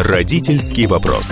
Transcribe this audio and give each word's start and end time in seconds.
Родительский 0.00 0.86
вопрос. 0.86 1.26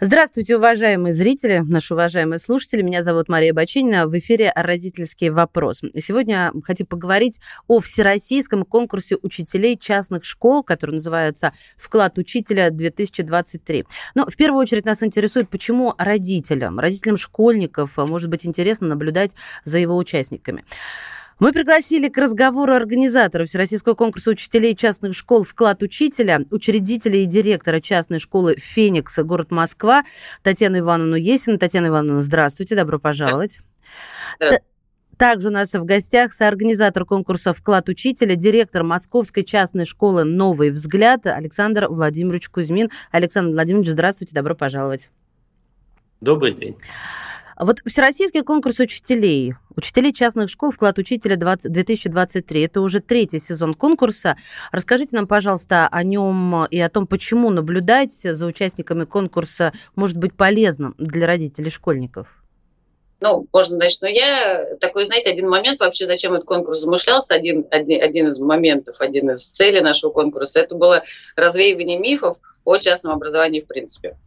Здравствуйте, 0.00 0.56
уважаемые 0.56 1.12
зрители, 1.12 1.62
наши 1.64 1.94
уважаемые 1.94 2.40
слушатели. 2.40 2.82
Меня 2.82 3.04
зовут 3.04 3.28
Мария 3.28 3.54
Бачинина. 3.54 4.08
В 4.08 4.18
эфире 4.18 4.50
«Родительский 4.52 5.28
вопрос». 5.28 5.82
Сегодня 6.00 6.52
хотим 6.64 6.86
поговорить 6.86 7.40
о 7.68 7.78
всероссийском 7.78 8.64
конкурсе 8.64 9.16
учителей 9.22 9.78
частных 9.78 10.24
школ, 10.24 10.64
который 10.64 10.96
называется 10.96 11.52
«Вклад 11.76 12.18
учителя 12.18 12.70
2023». 12.70 13.86
Но 14.16 14.26
в 14.26 14.34
первую 14.34 14.60
очередь 14.60 14.86
нас 14.86 15.04
интересует, 15.04 15.48
почему 15.48 15.94
родителям, 15.98 16.80
родителям 16.80 17.16
школьников 17.16 17.96
может 17.96 18.28
быть 18.28 18.44
интересно 18.44 18.88
наблюдать 18.88 19.36
за 19.64 19.78
его 19.78 19.96
участниками. 19.96 20.64
Мы 21.38 21.52
пригласили 21.52 22.08
к 22.08 22.16
разговору 22.16 22.72
организатора 22.72 23.44
Всероссийского 23.44 23.92
конкурса 23.92 24.30
учителей 24.30 24.74
частных 24.74 25.14
школ 25.14 25.42
«Вклад 25.42 25.82
учителя», 25.82 26.40
учредителя 26.50 27.18
и 27.18 27.26
директора 27.26 27.80
частной 27.80 28.20
школы 28.20 28.56
«Феникс», 28.56 29.18
город 29.18 29.50
Москва, 29.50 30.02
Татьяну 30.42 30.78
Ивановну 30.78 31.16
Есину. 31.16 31.58
Татьяна 31.58 31.88
Ивановна, 31.88 32.22
здравствуйте, 32.22 32.74
добро 32.74 32.98
пожаловать. 32.98 33.60
Также 35.18 35.48
у 35.48 35.50
нас 35.50 35.74
в 35.74 35.84
гостях 35.84 36.32
соорганизатор 36.32 37.04
конкурса 37.04 37.52
«Вклад 37.52 37.90
учителя», 37.90 38.34
директор 38.34 38.82
Московской 38.82 39.44
частной 39.44 39.84
школы 39.84 40.24
«Новый 40.24 40.70
взгляд» 40.70 41.26
Александр 41.26 41.88
Владимирович 41.88 42.48
Кузьмин. 42.48 42.90
Александр 43.10 43.52
Владимирович, 43.52 43.90
здравствуйте, 43.90 44.34
добро 44.34 44.54
пожаловать. 44.54 45.10
Добрый 46.22 46.52
день. 46.52 46.78
Вот 47.58 47.78
Всероссийский 47.86 48.42
конкурс 48.42 48.80
учителей, 48.80 49.54
учителей 49.76 50.12
частных 50.12 50.50
школ 50.50 50.70
«Вклад 50.70 50.98
учителя 50.98 51.36
20, 51.36 51.74
2023». 51.74 52.64
Это 52.66 52.82
уже 52.82 53.00
третий 53.00 53.38
сезон 53.38 53.72
конкурса. 53.72 54.36
Расскажите 54.72 55.16
нам, 55.16 55.26
пожалуйста, 55.26 55.88
о 55.90 56.02
нем 56.02 56.66
и 56.66 56.78
о 56.78 56.90
том, 56.90 57.06
почему 57.06 57.48
наблюдать 57.48 58.12
за 58.12 58.44
участниками 58.44 59.04
конкурса 59.04 59.72
может 59.94 60.18
быть 60.18 60.34
полезным 60.34 60.94
для 60.98 61.26
родителей 61.26 61.70
школьников. 61.70 62.44
Ну, 63.20 63.46
можно 63.50 63.78
начну 63.78 64.06
я. 64.06 64.76
Такой, 64.78 65.06
знаете, 65.06 65.30
один 65.30 65.48
момент 65.48 65.80
вообще, 65.80 66.06
зачем 66.06 66.34
этот 66.34 66.46
конкурс 66.46 66.80
замышлялся, 66.80 67.32
один, 67.32 67.66
один, 67.70 68.02
один 68.02 68.28
из 68.28 68.38
моментов, 68.38 68.96
один 68.98 69.30
из 69.30 69.48
целей 69.48 69.80
нашего 69.80 70.10
конкурса, 70.10 70.60
это 70.60 70.74
было 70.74 71.04
развеивание 71.36 71.98
мифов 71.98 72.36
о 72.64 72.76
частном 72.76 73.14
образовании 73.14 73.62
в 73.62 73.66
принципе. 73.66 74.18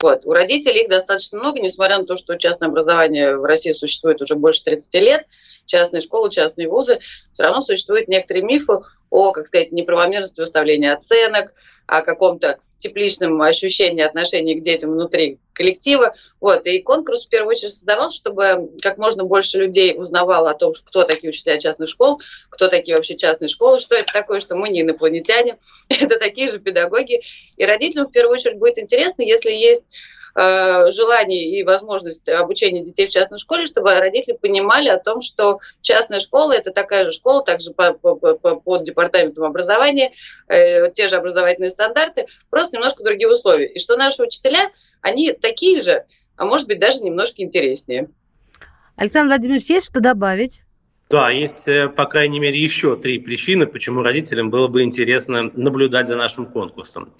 Вот. 0.00 0.26
У 0.26 0.32
родителей 0.32 0.82
их 0.82 0.88
достаточно 0.88 1.38
много, 1.38 1.60
несмотря 1.60 1.98
на 1.98 2.04
то, 2.04 2.16
что 2.16 2.36
частное 2.36 2.68
образование 2.68 3.36
в 3.36 3.44
России 3.44 3.72
существует 3.72 4.20
уже 4.20 4.34
больше 4.34 4.64
30 4.64 4.94
лет, 4.94 5.26
частные 5.66 6.02
школы, 6.02 6.30
частные 6.30 6.68
вузы, 6.68 7.00
все 7.32 7.42
равно 7.42 7.62
существуют 7.62 8.08
некоторые 8.08 8.44
мифы 8.44 8.80
о, 9.10 9.32
как 9.32 9.46
сказать, 9.46 9.72
неправомерности 9.72 10.40
выставления 10.40 10.92
оценок, 10.92 11.54
о 11.86 12.02
каком-то 12.02 12.58
тепличном 12.84 13.40
ощущении 13.40 14.02
отношений 14.02 14.60
к 14.60 14.62
детям 14.62 14.92
внутри 14.92 15.38
коллектива. 15.54 16.14
Вот. 16.40 16.66
И 16.66 16.80
конкурс 16.82 17.24
в 17.24 17.28
первую 17.30 17.52
очередь 17.52 17.72
создавался, 17.72 18.18
чтобы 18.18 18.70
как 18.82 18.98
можно 18.98 19.24
больше 19.24 19.58
людей 19.58 19.94
узнавало 19.96 20.50
о 20.50 20.54
том, 20.54 20.74
кто 20.84 21.04
такие 21.04 21.30
учителя 21.30 21.58
частных 21.58 21.88
школ, 21.88 22.20
кто 22.50 22.68
такие 22.68 22.96
вообще 22.96 23.16
частные 23.16 23.48
школы, 23.48 23.80
что 23.80 23.94
это 23.94 24.12
такое, 24.12 24.40
что 24.40 24.54
мы 24.54 24.68
не 24.68 24.82
инопланетяне, 24.82 25.58
это 25.88 26.18
такие 26.18 26.50
же 26.50 26.58
педагоги. 26.58 27.22
И 27.56 27.64
родителям 27.64 28.08
в 28.08 28.12
первую 28.12 28.34
очередь 28.34 28.58
будет 28.58 28.78
интересно, 28.78 29.22
если 29.22 29.50
есть 29.50 29.84
желание 30.36 31.58
и 31.58 31.62
возможность 31.62 32.28
обучения 32.28 32.84
детей 32.84 33.06
в 33.06 33.10
частной 33.10 33.38
школе, 33.38 33.66
чтобы 33.66 33.94
родители 33.94 34.34
понимали 34.34 34.88
о 34.88 34.98
том, 34.98 35.20
что 35.20 35.60
частная 35.80 36.18
школа– 36.18 36.52
это 36.54 36.72
такая 36.72 37.06
же 37.06 37.12
школа, 37.12 37.44
также 37.44 37.72
по, 37.72 37.92
по, 37.92 38.16
по, 38.16 38.56
под 38.56 38.84
департаментом 38.84 39.44
образования, 39.44 40.12
э, 40.48 40.90
те 40.92 41.06
же 41.06 41.16
образовательные 41.16 41.70
стандарты, 41.70 42.26
просто 42.50 42.76
немножко 42.76 43.04
другие 43.04 43.30
условия. 43.30 43.66
И 43.66 43.78
что 43.78 43.96
наши 43.96 44.22
учителя, 44.22 44.70
они 45.00 45.32
такие 45.32 45.80
же, 45.80 46.04
а 46.36 46.44
может 46.44 46.66
быть 46.66 46.80
даже 46.80 46.98
немножко 46.98 47.42
интереснее. 47.42 48.08
Александр 48.96 49.28
Владимирович, 49.28 49.70
есть 49.70 49.86
что 49.86 50.00
добавить? 50.00 50.62
Да, 51.14 51.30
есть, 51.30 51.68
э, 51.68 51.88
по 51.88 52.06
крайней 52.06 52.40
мере, 52.40 52.60
еще 52.60 52.96
три 52.96 53.20
причины, 53.20 53.68
почему 53.68 54.02
родителям 54.02 54.50
было 54.50 54.66
бы 54.66 54.82
интересно 54.82 55.48
наблюдать 55.54 56.08
за 56.08 56.16
нашим 56.16 56.44
конкурсом. 56.44 57.12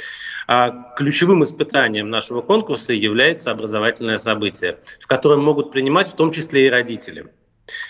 А 0.48 0.92
ключевым 0.96 1.44
испытанием 1.44 2.10
нашего 2.10 2.42
конкурса 2.42 2.92
является 2.92 3.52
образовательное 3.52 4.18
событие, 4.18 4.80
в 4.98 5.06
котором 5.06 5.44
могут 5.44 5.70
принимать 5.70 6.08
в 6.08 6.16
том 6.16 6.32
числе 6.32 6.66
и 6.66 6.70
родители. 6.70 7.26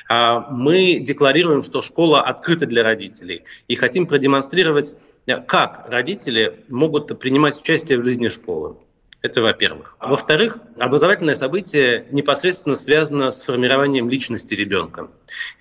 А 0.07 0.41
мы 0.51 0.99
декларируем, 0.99 1.63
что 1.63 1.81
школа 1.81 2.21
открыта 2.21 2.67
для 2.67 2.83
родителей 2.83 3.45
и 3.67 3.75
хотим 3.75 4.07
продемонстрировать, 4.07 4.95
э, 5.25 5.41
как 5.41 5.87
родители 5.89 6.67
могут 6.69 7.19
принимать 7.19 7.59
участие 7.59 7.99
в 7.99 8.05
жизни 8.05 8.29
школы. 8.29 8.77
Это 9.25 9.41
во-первых. 9.41 9.97
А 10.01 10.09
во-вторых, 10.09 10.59
образовательное 10.79 11.35
событие 11.35 12.07
непосредственно 12.11 12.75
связано 12.75 13.31
с 13.31 13.43
формированием 13.43 14.11
личности 14.11 14.53
ребенка. 14.53 15.09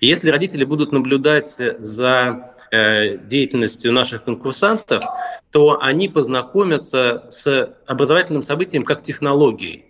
И 0.00 0.06
если 0.06 0.28
родители 0.28 0.64
будут 0.64 0.92
наблюдать 0.92 1.48
за 1.78 2.54
э, 2.70 3.16
деятельностью 3.16 3.90
наших 3.90 4.24
конкурсантов, 4.24 5.02
то 5.50 5.80
они 5.80 6.10
познакомятся 6.10 7.24
с 7.30 7.74
образовательным 7.86 8.42
событием 8.42 8.84
как 8.84 9.00
технологией. 9.00 9.86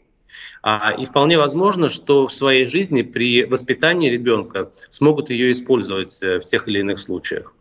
А, 0.62 0.94
и 0.96 1.04
вполне 1.04 1.36
возможно, 1.36 1.91
что 1.91 2.28
в 2.28 2.32
своей 2.32 2.68
жизни 2.68 3.02
при 3.02 3.42
воспитании 3.42 4.08
ребенка 4.08 4.68
смогут 4.88 5.30
ее 5.30 5.50
использовать 5.50 6.22
э, 6.22 6.38
в 6.38 6.44
тех 6.44 6.68
или 6.68 6.78
иных 6.78 7.00
случаях. 7.00 7.52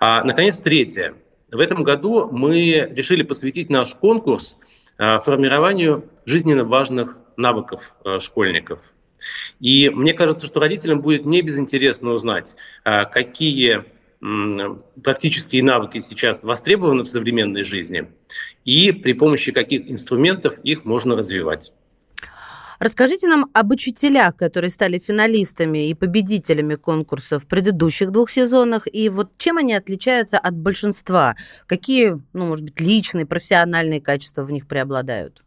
А, 0.00 0.24
наконец, 0.24 0.58
третье. 0.60 1.14
В 1.50 1.60
этом 1.60 1.82
году 1.82 2.30
мы 2.32 2.90
решили 2.94 3.22
посвятить 3.22 3.68
наш 3.68 3.94
конкурс 3.94 4.58
формированию 4.98 6.04
жизненно 6.24 6.64
важных 6.64 7.16
навыков 7.36 7.94
э, 8.04 8.20
школьников. 8.20 8.80
И 9.60 9.88
мне 9.90 10.14
кажется, 10.14 10.46
что 10.46 10.60
родителям 10.60 11.00
будет 11.00 11.24
не 11.24 11.42
безинтересно 11.42 12.10
узнать, 12.10 12.56
э, 12.84 13.04
какие 13.06 13.84
практические 15.02 15.64
навыки 15.64 15.98
сейчас 15.98 16.44
востребованы 16.44 17.02
в 17.02 17.08
современной 17.08 17.64
жизни 17.64 18.06
и 18.64 18.92
при 18.92 19.14
помощи 19.14 19.50
каких 19.50 19.90
инструментов 19.90 20.60
их 20.62 20.84
можно 20.84 21.16
развивать. 21.16 21.72
Расскажите 22.82 23.28
нам 23.28 23.48
об 23.54 23.70
учителях, 23.70 24.34
которые 24.34 24.68
стали 24.72 24.98
финалистами 24.98 25.88
и 25.88 25.94
победителями 25.94 26.74
конкурса 26.74 27.38
в 27.38 27.46
предыдущих 27.46 28.10
двух 28.10 28.28
сезонах, 28.28 28.88
и 28.92 29.08
вот 29.08 29.38
чем 29.38 29.58
они 29.58 29.72
отличаются 29.72 30.36
от 30.36 30.56
большинства? 30.56 31.36
Какие, 31.66 32.20
ну, 32.32 32.46
может 32.46 32.64
быть, 32.64 32.80
личные, 32.80 33.24
профессиональные 33.24 34.00
качества 34.00 34.42
в 34.42 34.50
них 34.50 34.66
преобладают? 34.66 35.44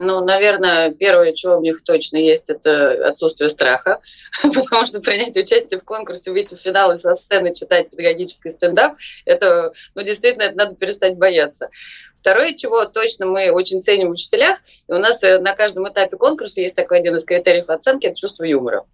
Ну, 0.00 0.24
наверное, 0.24 0.92
первое, 0.92 1.32
чего 1.32 1.58
у 1.58 1.60
них 1.60 1.82
точно 1.82 2.18
есть, 2.18 2.48
это 2.48 3.08
отсутствие 3.08 3.48
страха, 3.48 4.00
потому 4.42 4.86
что 4.86 5.00
принять 5.00 5.36
участие 5.36 5.80
в 5.80 5.84
конкурсе, 5.84 6.30
выйти 6.30 6.54
в 6.54 6.60
финал 6.60 6.92
и 6.92 6.98
со 6.98 7.14
сцены 7.14 7.52
читать 7.52 7.90
педагогический 7.90 8.50
стендап, 8.50 8.96
это, 9.24 9.72
ну, 9.96 10.02
действительно, 10.02 10.44
это 10.44 10.56
надо 10.56 10.76
перестать 10.76 11.16
бояться. 11.16 11.70
Второе, 12.16 12.54
чего 12.54 12.84
точно 12.84 13.26
мы 13.26 13.50
очень 13.50 13.80
ценим 13.80 14.08
в 14.08 14.12
учителях, 14.12 14.58
и 14.88 14.92
у 14.92 14.98
нас 14.98 15.22
э, 15.24 15.38
на 15.40 15.54
каждом 15.54 15.88
этапе 15.88 16.16
конкурса 16.16 16.60
есть 16.60 16.76
такой 16.76 16.98
один 16.98 17.16
из 17.16 17.24
критериев 17.24 17.68
оценки, 17.68 18.06
это 18.06 18.16
чувство 18.16 18.44
юмора. 18.44 18.84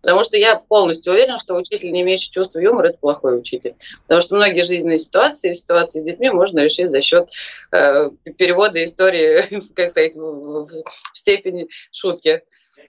Потому 0.00 0.22
что 0.22 0.36
я 0.36 0.56
полностью 0.56 1.12
уверена, 1.12 1.38
что 1.38 1.56
учитель, 1.56 1.90
не 1.90 2.02
имеющий 2.02 2.30
чувства 2.30 2.60
юмора, 2.60 2.88
это 2.88 2.98
плохой 2.98 3.38
учитель. 3.38 3.74
Потому 4.02 4.22
что 4.22 4.36
многие 4.36 4.64
жизненные 4.64 4.98
ситуации, 4.98 5.52
ситуации 5.52 6.00
с 6.00 6.04
детьми 6.04 6.30
можно 6.30 6.60
решить 6.60 6.90
за 6.90 7.02
счет 7.02 7.28
э, 7.72 8.10
перевода 8.36 8.82
истории, 8.82 9.64
как 9.74 9.90
сказать, 9.90 10.16
в, 10.16 10.66
в 10.66 10.84
степени 11.14 11.68
шутки. 11.92 12.42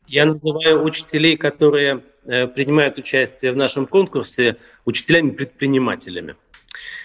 Я 0.08 0.26
называю 0.26 0.84
учителей, 0.84 1.36
которые 1.38 2.04
э, 2.26 2.48
принимают 2.48 2.98
участие 2.98 3.52
в 3.52 3.58
нашем 3.58 3.88
конкурсе, 3.88 4.58
учителями-предпринимателями. 4.86 6.36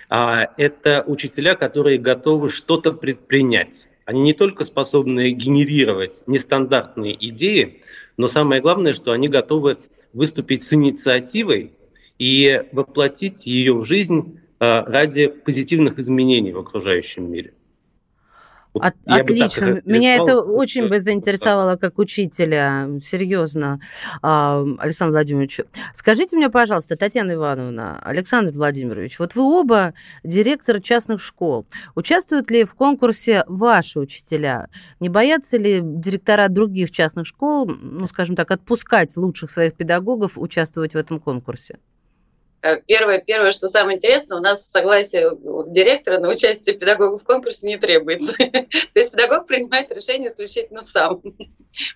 А, 0.08 0.49
это 0.56 1.02
учителя, 1.06 1.55
которые 1.55 1.99
готовы 1.99 2.50
что-то 2.50 2.93
предпринять. 2.93 3.88
Они 4.04 4.20
не 4.20 4.32
только 4.34 4.64
способны 4.64 5.30
генерировать 5.30 6.24
нестандартные 6.26 7.16
идеи, 7.30 7.80
но 8.16 8.28
самое 8.28 8.60
главное, 8.60 8.92
что 8.92 9.12
они 9.12 9.28
готовы 9.28 9.78
выступить 10.12 10.62
с 10.62 10.74
инициативой 10.74 11.72
и 12.18 12.62
воплотить 12.72 13.46
ее 13.46 13.74
в 13.74 13.84
жизнь 13.84 14.40
а, 14.60 14.84
ради 14.84 15.28
позитивных 15.28 15.98
изменений 15.98 16.52
в 16.52 16.58
окружающем 16.58 17.30
мире. 17.30 17.54
От, 18.81 18.94
отлично. 19.06 19.65
Это 19.67 19.82
Меня 19.88 20.17
это 20.17 20.41
очень 20.41 20.88
бы 20.88 20.99
заинтересовало 20.99 21.76
как 21.76 21.99
учителя, 21.99 22.88
серьезно, 23.05 23.81
а, 24.21 24.65
Александр 24.79 25.12
Владимирович. 25.12 25.61
Скажите 25.93 26.37
мне, 26.37 26.50
пожалуйста, 26.50 26.97
Татьяна 26.97 27.32
Ивановна, 27.32 28.00
Александр 28.00 28.53
Владимирович, 28.53 29.19
вот 29.19 29.35
вы 29.35 29.43
оба 29.43 29.94
директор 30.25 30.81
частных 30.81 31.21
школ. 31.21 31.67
Участвуют 31.94 32.50
ли 32.50 32.65
в 32.65 32.75
конкурсе 32.75 33.44
ваши 33.47 34.00
учителя? 34.00 34.69
Не 34.99 35.09
боятся 35.09 35.56
ли 35.56 35.81
директора 35.82 36.49
других 36.49 36.91
частных 36.91 37.26
школ, 37.26 37.67
ну, 37.67 38.06
скажем 38.06 38.35
так, 38.35 38.50
отпускать 38.50 39.17
лучших 39.17 39.50
своих 39.50 39.75
педагогов 39.75 40.32
участвовать 40.37 40.94
в 40.94 40.99
этом 40.99 41.21
конкурсе? 41.21 41.79
Э, 42.64 42.81
первое, 42.81 43.19
первое, 43.19 43.52
что 43.52 43.69
самое 43.69 43.99
интересное, 43.99 44.38
у 44.38 44.40
нас 44.40 44.66
согласие 44.70 45.32
директора 45.66 46.19
на 46.19 46.31
участие 46.31 46.75
педагога 46.75 47.19
в 47.19 47.22
конкурсе 47.22 47.66
не 47.66 47.76
требуется. 47.76 48.32
То 48.38 48.66
есть 48.94 49.12
педагог 49.12 49.46
принимает 49.46 49.93
решение 49.93 50.31
исключительно 50.31 50.82
сам. 50.84 51.22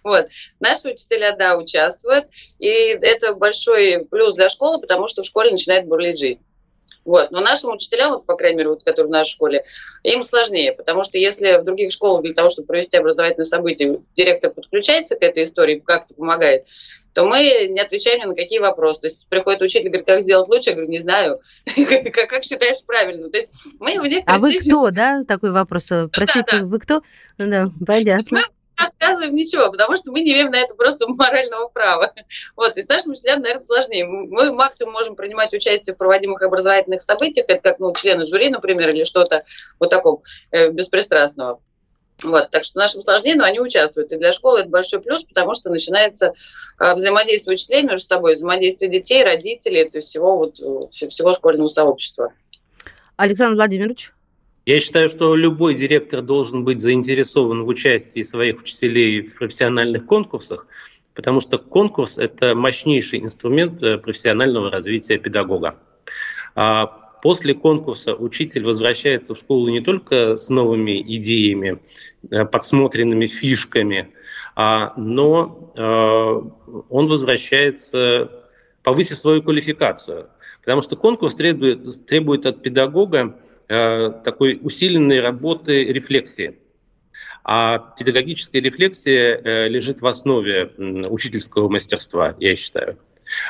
Вот. 0.02 0.26
Наши 0.58 0.88
учителя, 0.88 1.36
да, 1.36 1.56
участвуют, 1.56 2.26
и 2.58 2.66
это 2.66 3.32
большой 3.32 4.06
плюс 4.10 4.34
для 4.34 4.48
школы, 4.48 4.80
потому 4.80 5.06
что 5.06 5.22
в 5.22 5.26
школе 5.26 5.52
начинает 5.52 5.86
бурлить 5.86 6.18
жизнь. 6.18 6.42
Вот. 7.08 7.30
Но 7.30 7.40
нашим 7.40 7.70
учителям, 7.70 8.12
вот, 8.12 8.26
по 8.26 8.36
крайней 8.36 8.58
мере, 8.58 8.68
вот, 8.68 8.84
которые 8.84 9.08
в 9.08 9.10
нашей 9.10 9.30
школе, 9.30 9.64
им 10.02 10.22
сложнее, 10.24 10.74
потому 10.74 11.04
что 11.04 11.16
если 11.16 11.56
в 11.56 11.64
других 11.64 11.90
школах 11.90 12.22
для 12.22 12.34
того, 12.34 12.50
чтобы 12.50 12.66
провести 12.66 12.98
образовательное 12.98 13.46
событие, 13.46 14.02
директор 14.14 14.50
подключается 14.50 15.16
к 15.16 15.22
этой 15.22 15.44
истории, 15.44 15.82
как-то 15.82 16.12
помогает, 16.12 16.66
то 17.14 17.24
мы 17.24 17.68
не 17.70 17.80
отвечаем 17.80 18.20
ни 18.20 18.24
на 18.26 18.34
какие 18.34 18.58
вопросы. 18.58 19.00
То 19.00 19.06
есть 19.06 19.26
приходит 19.26 19.62
учитель, 19.62 19.88
говорит, 19.88 20.06
как 20.06 20.20
сделать 20.20 20.50
лучше, 20.50 20.68
я 20.68 20.76
говорю, 20.76 20.90
не 20.90 20.98
знаю, 20.98 21.40
как, 22.12 22.28
как 22.28 22.44
считаешь 22.44 22.84
правильно. 22.84 23.30
То 23.30 23.38
есть 23.38 23.48
мы 23.80 23.98
в 23.98 24.22
А 24.26 24.36
вы 24.36 24.58
кто, 24.58 24.90
да? 24.90 25.22
Такой 25.26 25.50
вопрос. 25.50 25.88
Простите, 26.12 26.44
да, 26.52 26.58
да. 26.60 26.66
вы 26.66 26.78
кто? 26.78 27.02
Да, 27.38 27.70
понятно 27.86 28.42
рассказываем 28.78 29.34
ничего, 29.34 29.70
потому 29.70 29.96
что 29.96 30.12
мы 30.12 30.20
не 30.20 30.32
имеем 30.32 30.50
на 30.50 30.56
это 30.60 30.74
просто 30.74 31.06
морального 31.08 31.68
права. 31.68 32.12
Вот, 32.56 32.76
и 32.76 32.82
с 32.82 32.88
нашими 32.88 33.12
учителями, 33.12 33.42
наверное, 33.42 33.64
сложнее. 33.64 34.06
Мы 34.06 34.52
максимум 34.52 34.92
можем 34.92 35.16
принимать 35.16 35.52
участие 35.52 35.94
в 35.94 35.98
проводимых 35.98 36.42
образовательных 36.42 37.02
событиях, 37.02 37.46
это 37.48 37.60
как 37.60 37.78
ну, 37.78 37.92
члены 37.94 38.26
жюри, 38.26 38.50
например, 38.50 38.90
или 38.90 39.04
что-то 39.04 39.44
вот 39.78 39.90
такого 39.90 40.22
э, 40.50 40.70
беспристрастного. 40.70 41.60
Вот, 42.22 42.50
так 42.50 42.64
что 42.64 42.78
нашим 42.78 43.02
сложнее, 43.02 43.36
но 43.36 43.44
они 43.44 43.60
участвуют. 43.60 44.10
И 44.10 44.16
для 44.16 44.32
школы 44.32 44.60
это 44.60 44.68
большой 44.68 45.00
плюс, 45.00 45.22
потому 45.22 45.54
что 45.54 45.70
начинается 45.70 46.32
э, 46.80 46.94
взаимодействие 46.94 47.54
учителей 47.54 47.84
между 47.84 48.06
собой, 48.06 48.34
взаимодействие 48.34 48.90
детей, 48.90 49.22
родителей, 49.22 49.88
то 49.88 49.98
есть 49.98 50.08
всего, 50.08 50.36
вот, 50.36 50.58
э, 50.60 51.06
всего 51.08 51.32
школьного 51.34 51.68
сообщества. 51.68 52.32
Александр 53.16 53.54
Владимирович? 53.54 54.12
Я 54.68 54.80
считаю, 54.80 55.08
что 55.08 55.34
любой 55.34 55.74
директор 55.74 56.20
должен 56.20 56.62
быть 56.62 56.82
заинтересован 56.82 57.62
в 57.62 57.68
участии 57.68 58.20
своих 58.20 58.60
учителей 58.60 59.22
в 59.22 59.34
профессиональных 59.34 60.04
конкурсах, 60.04 60.66
потому 61.14 61.40
что 61.40 61.56
конкурс– 61.56 62.18
это 62.18 62.54
мощнейший 62.54 63.20
инструмент 63.20 63.82
э, 63.82 63.96
профессионального 63.96 64.70
развития 64.70 65.16
педагога. 65.16 65.76
А 66.54 66.84
после 67.22 67.54
конкурса 67.54 68.14
учитель 68.14 68.62
возвращается 68.62 69.34
в 69.34 69.38
школу 69.38 69.68
не 69.70 69.80
только 69.80 70.36
с 70.36 70.50
новыми 70.50 71.00
идеями, 71.16 71.80
э, 72.30 72.44
подсмотренными 72.44 73.24
фишками, 73.24 74.12
а, 74.54 74.92
но 74.98 75.72
э, 75.76 76.82
он 76.90 77.08
возвращается, 77.08 78.30
повысив 78.82 79.18
свою 79.18 79.42
квалификацию. 79.42 80.28
Потому 80.60 80.82
что 80.82 80.94
конкурс 80.96 81.36
требует, 81.36 82.04
требует 82.04 82.44
от 82.44 82.62
педагога 82.62 83.34
такой 83.68 84.58
усиленной 84.62 85.20
работы 85.20 85.84
рефлексии. 85.84 86.58
А 87.50 87.78
педагогическая 87.98 88.60
рефлексия 88.60 89.40
э, 89.42 89.68
лежит 89.68 90.02
в 90.02 90.06
основе 90.06 90.70
учительского 90.76 91.70
мастерства, 91.70 92.34
я 92.38 92.54
считаю. 92.56 92.98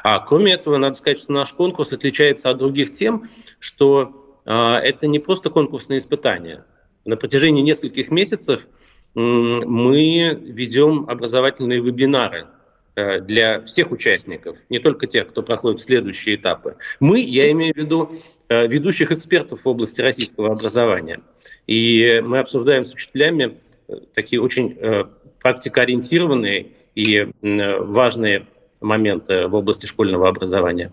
А 0.04 0.20
кроме 0.20 0.52
этого, 0.52 0.76
надо 0.76 0.94
сказать, 0.94 1.18
что 1.18 1.32
наш 1.32 1.52
конкурс 1.52 1.92
отличается 1.92 2.50
от 2.50 2.58
других 2.58 2.92
тем, 2.92 3.28
что 3.58 4.40
э, 4.44 4.52
это 4.52 5.08
не 5.08 5.18
просто 5.18 5.50
конкурсные 5.50 5.98
испытания. 5.98 6.64
На 7.04 7.16
протяжении 7.16 7.62
нескольких 7.62 8.12
месяцев 8.12 8.66
мы 9.14 10.38
ведем 10.42 11.06
образовательные 11.08 11.80
вебинары 11.80 12.46
для 12.94 13.62
всех 13.62 13.90
участников, 13.90 14.58
не 14.68 14.78
только 14.78 15.06
тех, 15.06 15.28
кто 15.28 15.42
проходит 15.42 15.80
следующие 15.80 16.36
этапы. 16.36 16.76
Мы, 17.00 17.20
я 17.20 17.50
имею 17.50 17.72
в 17.72 17.76
виду 17.78 18.12
Э, 18.12 18.37
ведущих 18.48 19.12
экспертов 19.12 19.64
в 19.64 19.68
области 19.68 20.00
российского 20.00 20.52
образования. 20.52 21.20
И 21.66 22.22
мы 22.24 22.38
обсуждаем 22.38 22.84
с 22.84 22.94
учителями 22.94 23.58
э, 23.88 23.96
такие 24.14 24.40
очень 24.40 24.76
э, 24.78 25.04
практикоориентированные 25.40 26.68
и 26.94 27.28
важные 27.42 28.46
моменты 28.80 29.46
в 29.46 29.54
области 29.54 29.86
школьного 29.86 30.28
образования. 30.28 30.92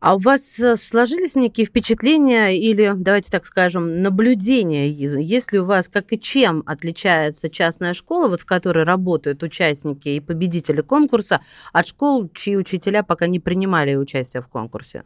А 0.00 0.16
у 0.16 0.18
вас 0.18 0.60
сложились 0.76 1.34
некие 1.34 1.66
впечатления 1.66 2.58
или, 2.58 2.92
давайте 2.94 3.30
так 3.30 3.46
скажем, 3.46 4.02
наблюдения? 4.02 4.90
Есть 4.90 5.52
ли 5.52 5.60
у 5.60 5.64
вас, 5.64 5.88
как 5.88 6.12
и 6.12 6.20
чем 6.20 6.62
отличается 6.66 7.48
частная 7.48 7.94
школа, 7.94 8.28
вот 8.28 8.42
в 8.42 8.44
которой 8.44 8.84
работают 8.84 9.42
участники 9.42 10.10
и 10.10 10.20
победители 10.20 10.82
конкурса, 10.82 11.40
от 11.72 11.86
школ, 11.86 12.28
чьи 12.34 12.54
учителя 12.54 13.02
пока 13.02 13.26
не 13.26 13.40
принимали 13.40 13.94
участие 13.94 14.42
в 14.42 14.48
конкурсе? 14.48 15.04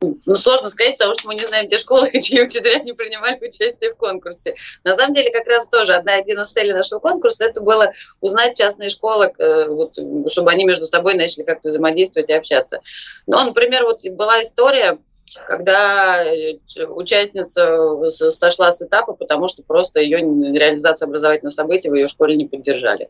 Ну, 0.00 0.34
сложно 0.34 0.68
сказать, 0.68 0.98
потому 0.98 1.14
что 1.14 1.26
мы 1.26 1.34
не 1.34 1.46
знаем 1.46 1.68
те 1.68 1.78
школы, 1.78 2.10
чьи 2.22 2.42
учителя 2.42 2.78
не 2.80 2.92
принимали 2.92 3.36
участие 3.36 3.92
в 3.92 3.96
конкурсе. 3.96 4.54
На 4.82 4.94
самом 4.94 5.14
деле, 5.14 5.30
как 5.30 5.46
раз 5.46 5.66
тоже 5.68 5.94
одна 5.94 6.14
один 6.14 6.40
из 6.40 6.50
целей 6.50 6.72
нашего 6.72 6.98
конкурса, 6.98 7.46
это 7.46 7.60
было 7.60 7.92
узнать 8.20 8.56
частные 8.56 8.90
школы, 8.90 9.32
э, 9.38 9.66
вот, 9.68 9.96
чтобы 10.30 10.50
они 10.50 10.64
между 10.64 10.86
собой 10.86 11.14
начали 11.14 11.44
как-то 11.44 11.68
взаимодействовать 11.68 12.28
и 12.28 12.34
общаться. 12.34 12.80
Но, 13.26 13.42
например, 13.44 13.84
вот 13.84 14.04
была 14.10 14.42
история, 14.42 14.98
когда 15.46 16.24
э, 16.24 16.58
участница 16.86 18.10
сошла 18.10 18.72
с 18.72 18.82
этапа, 18.82 19.14
потому 19.14 19.48
что 19.48 19.62
просто 19.62 20.00
ее 20.00 20.18
реализацию 20.18 21.06
образовательного 21.06 21.52
события 21.52 21.90
в 21.90 21.94
ее 21.94 22.08
школе 22.08 22.36
не 22.36 22.46
поддержали. 22.46 23.08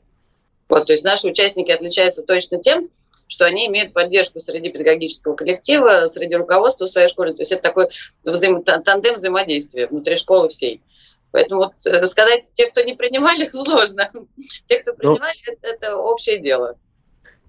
Вот, 0.69 0.87
то 0.87 0.93
есть 0.93 1.05
наши 1.05 1.27
участники 1.27 1.71
отличаются 1.71 2.23
точно 2.23 2.59
тем, 2.59 2.89
что 3.27 3.47
они 3.47 3.67
имеют 3.67 3.93
поддержку 3.93 4.41
среди 4.41 4.71
педагогического 4.71 5.35
коллектива, 5.35 6.07
среди 6.07 6.35
руководства 6.37 6.87
своей 6.87 7.09
школы. 7.09 7.33
То 7.33 7.43
есть 7.43 7.53
это 7.53 7.63
такой 7.63 7.89
взаим... 8.25 8.63
тандем 8.63 9.15
взаимодействия 9.15 9.87
внутри 9.87 10.17
школы 10.17 10.49
всей. 10.49 10.81
Поэтому 11.35 11.63
вот 11.63 11.75
э, 11.85 12.07
сказать, 12.07 12.45
те, 12.53 12.71
кто 12.71 12.83
не 12.83 12.95
принимали, 12.95 13.51
сложно. 13.53 14.11
Те, 14.69 14.79
кто 14.81 14.93
ну, 14.93 14.97
принимали, 14.99 15.37
Но... 15.47 15.69
это, 15.69 15.97
общее 15.97 16.39
дело. 16.39 16.77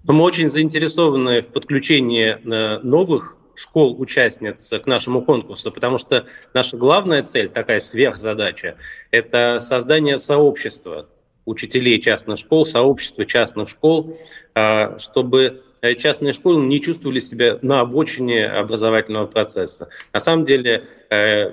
Мы 0.04 0.22
очень 0.22 0.48
заинтересованы 0.48 1.40
в 1.40 1.48
подключении 1.52 2.30
э, 2.30 2.78
новых 2.80 3.36
школ-участниц 3.54 4.70
к 4.82 4.86
нашему 4.86 5.22
конкурсу, 5.22 5.72
потому 5.72 5.98
что 5.98 6.26
наша 6.52 6.76
главная 6.76 7.22
цель, 7.22 7.48
такая 7.48 7.80
сверхзадача, 7.80 8.76
это 9.10 9.58
создание 9.60 10.18
сообщества 10.18 11.08
учителей 11.44 12.00
частных 12.00 12.38
школ, 12.38 12.66
сообщества 12.66 13.24
частных 13.24 13.68
школ, 13.68 14.16
э, 14.54 14.98
чтобы 14.98 15.62
частные 15.94 16.32
школы 16.32 16.64
не 16.64 16.80
чувствовали 16.80 17.18
себя 17.18 17.58
на 17.62 17.80
обочине 17.80 18.46
образовательного 18.46 19.26
процесса. 19.26 19.88
На 20.12 20.20
самом 20.20 20.44
деле 20.44 20.84
э, 21.10 21.52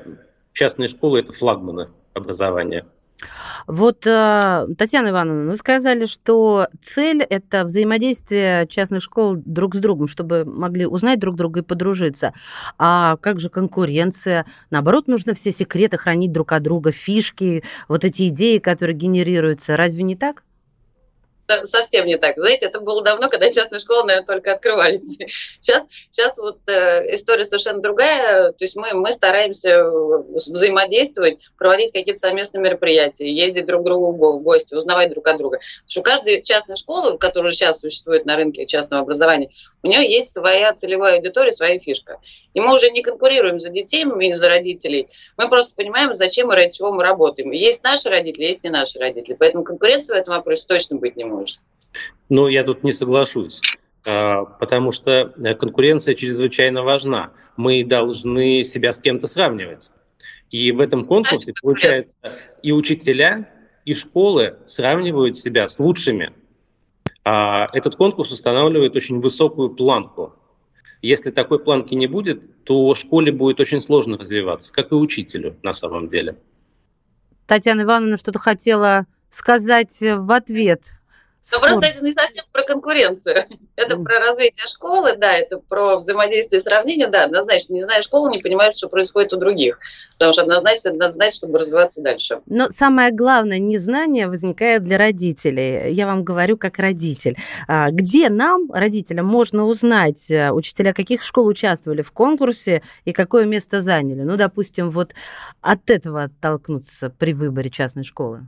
частные 0.54 0.88
школы– 0.88 1.20
это 1.22 1.32
флагманы 1.34 1.90
образования. 2.14 2.86
Вот, 3.68 4.06
э, 4.06 4.68
Татьяна 4.78 5.10
Ивановна, 5.10 5.52
вы 5.52 5.58
сказали, 5.58 6.06
что 6.06 6.68
цель– 6.82 7.22
это 7.30 7.64
взаимодействие 7.64 8.68
частных 8.68 9.02
школ 9.02 9.36
друг 9.38 9.76
с 9.76 9.80
другом, 9.80 10.08
чтобы 10.08 10.44
могли 10.46 10.86
узнать 10.86 11.20
друг 11.20 11.36
друга 11.36 11.62
и 11.62 11.64
подружиться. 11.64 12.34
А 12.78 13.18
как 13.18 13.40
же 13.40 13.50
конкуренция? 13.50 14.46
Наоборот, 14.70 15.08
нужно 15.08 15.34
все 15.34 15.52
секреты 15.52 15.98
хранить 15.98 16.32
друг 16.32 16.52
от 16.52 16.64
друга, 16.64 16.92
фишки, 16.92 17.64
вот 17.88 18.04
эти 18.04 18.28
идеи, 18.28 18.58
которые 18.58 18.96
генерируются. 18.96 19.78
Разве 19.78 20.04
не 20.04 20.16
так? 20.16 20.44
Совсем 21.64 22.06
не 22.06 22.18
так. 22.18 22.36
Знаете, 22.38 22.66
это 22.66 22.80
было 22.80 23.04
давно, 23.04 23.30
когда 23.30 23.52
частные 23.52 23.80
школы, 23.80 24.04
наверное, 24.04 24.26
только 24.26 24.54
открывались. 24.54 25.18
Сейчас, 25.60 25.84
сейчас 26.12 26.38
вот 26.38 26.60
э, 26.68 27.16
история 27.16 27.46
совершенно 27.46 27.82
другая. 27.82 28.52
То 28.52 28.66
есть 28.66 28.76
мы, 28.76 28.94
мы 28.94 29.14
стараемся 29.14 29.86
взаимодействовать, 29.86 31.40
проводить 31.58 31.94
какие-то 31.94 32.20
совместные 32.20 32.62
мероприятия, 32.62 33.32
ездить 33.32 33.66
друг 33.66 33.82
к 33.82 33.86
другу 33.86 34.12
в 34.12 34.42
гости, 34.42 34.74
узнавать 34.74 35.12
друг 35.12 35.28
от 35.28 35.38
друга. 35.38 35.60
Потому 35.86 35.90
что 35.90 36.02
каждая 36.02 36.42
частная 36.42 36.76
школа, 36.76 37.18
которая 37.18 37.52
сейчас 37.52 37.80
существует 37.80 38.26
на 38.26 38.36
рынке 38.36 38.66
частного 38.66 39.04
образования, 39.04 39.50
у 39.84 39.88
нее 39.88 40.10
есть 40.10 40.32
своя 40.32 40.74
целевая 40.74 41.18
аудитория, 41.18 41.52
своя 41.52 41.78
фишка. 41.78 42.20
И 42.54 42.62
мы 42.62 42.74
уже 42.74 42.90
не 42.90 43.04
конкурируем 43.04 43.60
за 43.60 43.70
детей 43.70 44.06
и 44.06 44.34
за 44.34 44.48
родителей. 44.48 45.10
Мы 45.38 45.50
просто 45.50 45.76
понимаем, 45.76 46.16
зачем 46.16 46.52
и 46.52 46.56
ради 46.56 46.72
чего 46.72 46.94
мы 46.94 47.04
работаем. 47.04 47.52
Есть 47.52 47.84
наши 47.84 48.10
родители, 48.10 48.46
есть 48.46 48.64
не 48.64 48.70
наши 48.70 48.98
родители. 48.98 49.36
Поэтому 49.38 49.64
конкуренции 49.64 50.14
в 50.14 50.16
этом 50.16 50.36
вопросе 50.36 50.66
точно 50.68 50.96
быть 50.98 51.18
не 51.18 51.26
может. 51.26 51.60
Ну, 52.30 52.48
я 52.48 52.64
тут 52.64 52.84
не 52.84 52.94
соглашусь 52.94 53.62
а, 54.06 54.46
потому 54.46 54.92
что 54.92 55.34
конкуренция 55.60 56.16
чрезвычайно 56.16 56.84
важна. 56.84 57.32
Мы 57.58 57.84
должны 57.84 58.64
себя 58.64 58.94
с 58.94 59.00
кем-то 59.00 59.28
сравнивать. 59.28 59.92
И 60.50 60.72
в 60.72 60.80
этом 60.80 61.06
конкурсе, 61.06 61.54
получается, 61.62 62.38
и 62.62 62.72
учителя, 62.72 63.50
и 63.86 63.94
школы 63.94 64.58
сравнивают 64.66 65.38
себя 65.38 65.68
с 65.68 65.80
лучшими. 65.80 66.32
А 67.26 67.68
этот 67.74 67.96
конкурс 67.96 68.32
устанавливает 68.32 68.96
очень 68.96 69.20
высокую 69.20 69.70
планку. 69.70 70.34
Если 71.02 71.32
такой 71.32 71.60
планки 71.60 71.94
не 71.94 72.08
будет, 72.08 72.64
то 72.64 72.94
школе 72.96 73.32
будет 73.32 73.60
очень 73.60 73.82
сложно 73.82 74.18
развиваться, 74.18 74.72
как 74.74 74.92
и 74.92 74.96
учителю 74.96 75.58
на 75.62 75.74
самом 75.74 76.08
деле. 76.08 76.38
Татьяна 77.48 77.82
Ивановна 77.82 78.18
что-то 78.18 78.40
хотела 78.40 79.06
сказать 79.30 80.02
в 80.02 80.32
ответ 80.32 80.94
но 81.52 81.60
просто 81.60 81.86
это 81.88 82.04
не 82.04 82.14
совсем 82.14 82.46
про 82.52 82.64
конкуренцию. 82.64 83.46
Это 83.76 83.98
про 83.98 84.20
развитие 84.20 84.68
школы, 84.68 85.18
да, 85.18 85.34
это 85.34 85.58
про 85.58 85.98
взаимодействие 85.98 86.60
и 86.60 86.62
сравнение, 86.62 87.08
да, 87.08 87.24
однозначно. 87.24 87.74
Не 87.74 87.84
зная 87.84 88.04
школу, 88.04 88.30
не 88.30 88.38
понимаешь, 88.38 88.76
что 88.76 88.88
происходит 88.88 89.34
у 89.34 89.38
других. 89.38 89.80
Потому 90.14 90.32
что 90.32 90.44
однозначно 90.44 90.90
это 90.90 90.98
надо 90.98 91.14
знать, 91.14 91.36
чтобы 91.36 91.58
развиваться 91.58 92.00
дальше. 92.02 92.40
Но 92.46 92.70
самое 92.70 93.12
главное, 93.12 93.58
незнание 93.58 94.28
возникает 94.28 94.84
для 94.84 95.00
родителей. 95.00 95.92
Я 95.92 96.06
вам 96.06 96.24
говорю 96.24 96.56
как 96.56 96.78
родитель. 96.78 97.36
А, 97.68 97.90
где 97.90 98.30
нам, 98.30 98.72
родителям, 98.72 99.26
можно 99.26 99.66
узнать, 99.66 100.30
э, 100.30 100.52
учителя 100.52 100.94
каких 100.94 101.24
школ 101.24 101.48
участвовали 101.48 102.04
в 102.04 102.12
конкурсе 102.12 102.84
и 103.06 103.12
какое 103.12 103.46
место 103.46 103.82
заняли? 103.82 104.22
Ну, 104.22 104.38
допустим, 104.38 104.92
вот 104.92 105.16
от 105.62 105.90
этого 105.90 106.26
оттолкнуться 106.26 107.10
при 107.10 107.34
выборе 107.34 107.72
частной 107.72 108.04
школы. 108.04 108.48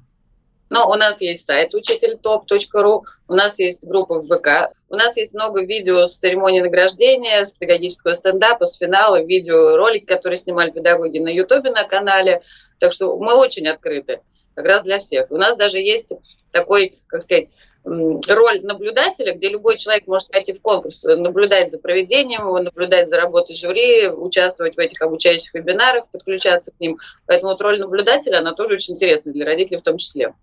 Но 0.70 0.90
у 0.90 0.96
нас 0.96 1.22
есть 1.22 1.46
сайт 1.46 1.74
учительтоп.ру, 1.74 3.06
у 3.28 3.34
нас 3.34 3.60
есть 3.60 3.84
группа 3.84 4.22
в 4.22 4.26
ВК, 4.26 4.74
у 4.90 4.96
нас 4.96 5.16
есть 5.16 5.34
много 5.34 5.64
видео 5.64 6.08
с 6.08 6.18
церемонии 6.18 6.62
награждения, 6.62 7.46
с 7.46 7.52
педагогического 7.52 8.14
стендапа, 8.14 8.66
с 8.66 8.78
финала, 8.78 9.22
видеоролики, 9.22 10.06
которые 10.06 10.38
снимали 10.38 10.72
педагоги 10.72 11.20
на 11.20 11.30
Ютубе 11.30 11.72
на 11.72 11.84
канале. 11.84 12.42
Так 12.80 12.94
что 12.94 13.18
мы 13.18 13.36
очень 13.36 13.68
открыты, 13.68 14.22
как 14.56 14.66
раз 14.66 14.84
для 14.84 15.00
всех. 15.00 15.30
У 15.30 15.38
нас 15.38 15.56
даже 15.56 15.80
есть 15.80 16.12
такой, 16.52 17.00
как 17.08 17.22
сказать, 17.22 17.50
роль 17.86 18.62
наблюдателя, 18.64 19.34
где 19.34 19.50
любой 19.50 19.78
человек 19.78 20.08
может 20.08 20.30
пойти 20.30 20.54
в 20.54 20.62
конкурс, 20.62 21.04
наблюдать 21.04 21.70
за 21.70 21.78
проведением 21.78 22.52
наблюдать 22.64 23.08
за 23.08 23.18
работой 23.18 23.56
жюри, 23.56 24.08
участвовать 24.08 24.76
в 24.76 24.80
этих 24.80 25.02
обучающих 25.02 25.54
вебинарах, 25.54 26.08
подключаться 26.10 26.72
к 26.72 26.80
ним. 26.80 26.98
Поэтому 27.28 27.52
вот 27.52 27.62
роль 27.62 27.80
наблюдателя, 27.80 28.40
она 28.40 28.54
тоже 28.54 28.74
очень 28.74 28.96
интересна 28.96 29.32
для 29.32 29.46
родителей 29.46 29.78
в 29.78 29.84
том 29.84 29.98
числе. 29.98 30.34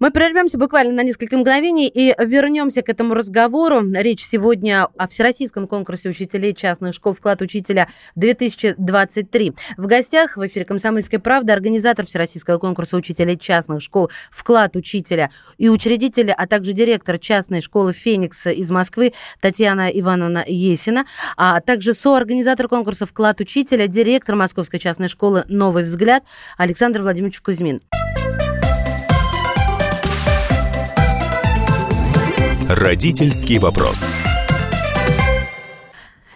Мы 0.00 0.10
прервемся 0.10 0.56
буквально 0.56 0.94
на 0.94 1.02
несколько 1.02 1.36
мгновений 1.36 1.86
и 1.86 2.14
вернемся 2.18 2.80
к 2.80 2.88
этому 2.88 3.12
разговору. 3.12 3.82
Речь 3.92 4.24
сегодня 4.24 4.88
о 4.96 5.06
Всероссийском 5.06 5.68
конкурсе 5.68 6.08
учителей 6.08 6.54
частных 6.54 6.94
школ 6.94 7.12
«Вклад 7.12 7.42
учителя 7.42 7.86
2023». 8.16 9.54
В 9.76 9.86
гостях 9.86 10.38
в 10.38 10.46
эфире 10.46 10.64
«Комсомольской 10.64 11.18
правды» 11.18 11.52
организатор 11.52 12.06
Всероссийского 12.06 12.56
конкурса 12.56 12.96
учителей 12.96 13.36
частных 13.36 13.82
школ 13.82 14.10
«Вклад 14.30 14.74
учителя» 14.74 15.30
и 15.58 15.68
учредитель, 15.68 16.30
а 16.30 16.46
также 16.46 16.72
директор 16.72 17.18
частной 17.18 17.60
школы 17.60 17.92
«Феникс» 17.92 18.46
из 18.46 18.70
Москвы 18.70 19.12
Татьяна 19.38 19.88
Ивановна 19.88 20.42
Есина, 20.46 21.04
а 21.36 21.60
также 21.60 21.92
соорганизатор 21.92 22.68
конкурса 22.68 23.04
«Вклад 23.04 23.42
учителя», 23.42 23.86
директор 23.86 24.34
Московской 24.34 24.80
частной 24.80 25.08
школы 25.08 25.44
«Новый 25.48 25.84
взгляд» 25.84 26.24
Александр 26.56 27.02
Владимирович 27.02 27.42
Кузьмин. 27.42 27.82
Родительский 32.72 33.58
вопрос. 33.58 33.98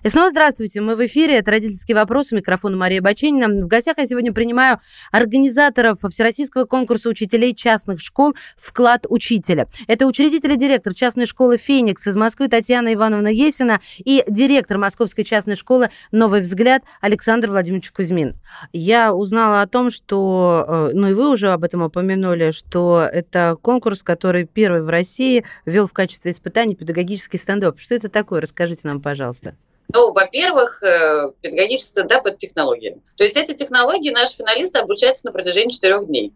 И 0.04 0.10
снова 0.10 0.28
здравствуйте. 0.28 0.82
Мы 0.82 0.96
в 0.96 1.06
эфире. 1.06 1.38
Это 1.38 1.52
«Родительский 1.52 1.94
вопрос». 1.94 2.30
У 2.30 2.36
микрофона 2.36 2.76
Мария 2.76 3.00
Баченина. 3.00 3.48
В 3.48 3.66
гостях 3.66 3.96
я 3.96 4.04
сегодня 4.04 4.34
принимаю 4.34 4.78
организаторов 5.10 6.00
Всероссийского 6.06 6.66
конкурса 6.66 7.08
учителей 7.08 7.54
частных 7.54 8.00
школ 8.00 8.34
«Вклад 8.58 9.06
учителя». 9.08 9.66
Это 9.86 10.06
учредитель 10.06 10.52
и 10.52 10.56
директор 10.58 10.92
частной 10.92 11.24
школы 11.24 11.56
«Феникс» 11.56 12.06
из 12.06 12.16
Москвы 12.16 12.48
Татьяна 12.48 12.92
Ивановна 12.92 13.28
Есина 13.28 13.80
и 13.96 14.22
директор 14.28 14.76
Московской 14.76 15.24
частной 15.24 15.56
школы 15.56 15.88
«Новый 16.12 16.42
взгляд» 16.42 16.82
Александр 17.00 17.48
Владимирович 17.48 17.90
Кузьмин. 17.90 18.36
Я 18.74 19.14
узнала 19.14 19.62
о 19.62 19.66
том, 19.66 19.90
что, 19.90 20.66
э, 20.68 20.90
ну 20.92 21.08
и 21.08 21.14
вы 21.14 21.30
уже 21.30 21.48
об 21.48 21.64
этом 21.64 21.80
упомянули, 21.80 22.50
что 22.50 23.08
это 23.10 23.56
конкурс, 23.62 24.02
который 24.02 24.44
первый 24.44 24.82
в 24.82 24.90
России 24.90 25.46
ввел 25.64 25.86
в 25.86 25.94
качестве 25.94 26.32
испытаний 26.32 26.74
педагогический 26.74 27.38
стендап. 27.38 27.80
Что 27.80 27.94
это 27.94 28.10
такое? 28.10 28.42
Расскажите 28.42 28.86
нам, 28.86 29.00
пожалуйста. 29.00 29.54
Ну, 29.92 30.12
во-первых, 30.12 30.82
э, 30.82 31.30
педагогический 31.40 31.90
стендап– 31.90 32.26
это 32.26 32.36
технология. 32.36 32.98
То 33.16 33.24
есть 33.24 33.36
эти 33.36 33.54
технологии 33.54 34.10
наши 34.10 34.36
финалисты 34.36 34.78
обучаются 34.78 35.26
на 35.26 35.32
протяжении 35.32 35.70
четырех 35.70 36.06
дней. 36.06 36.32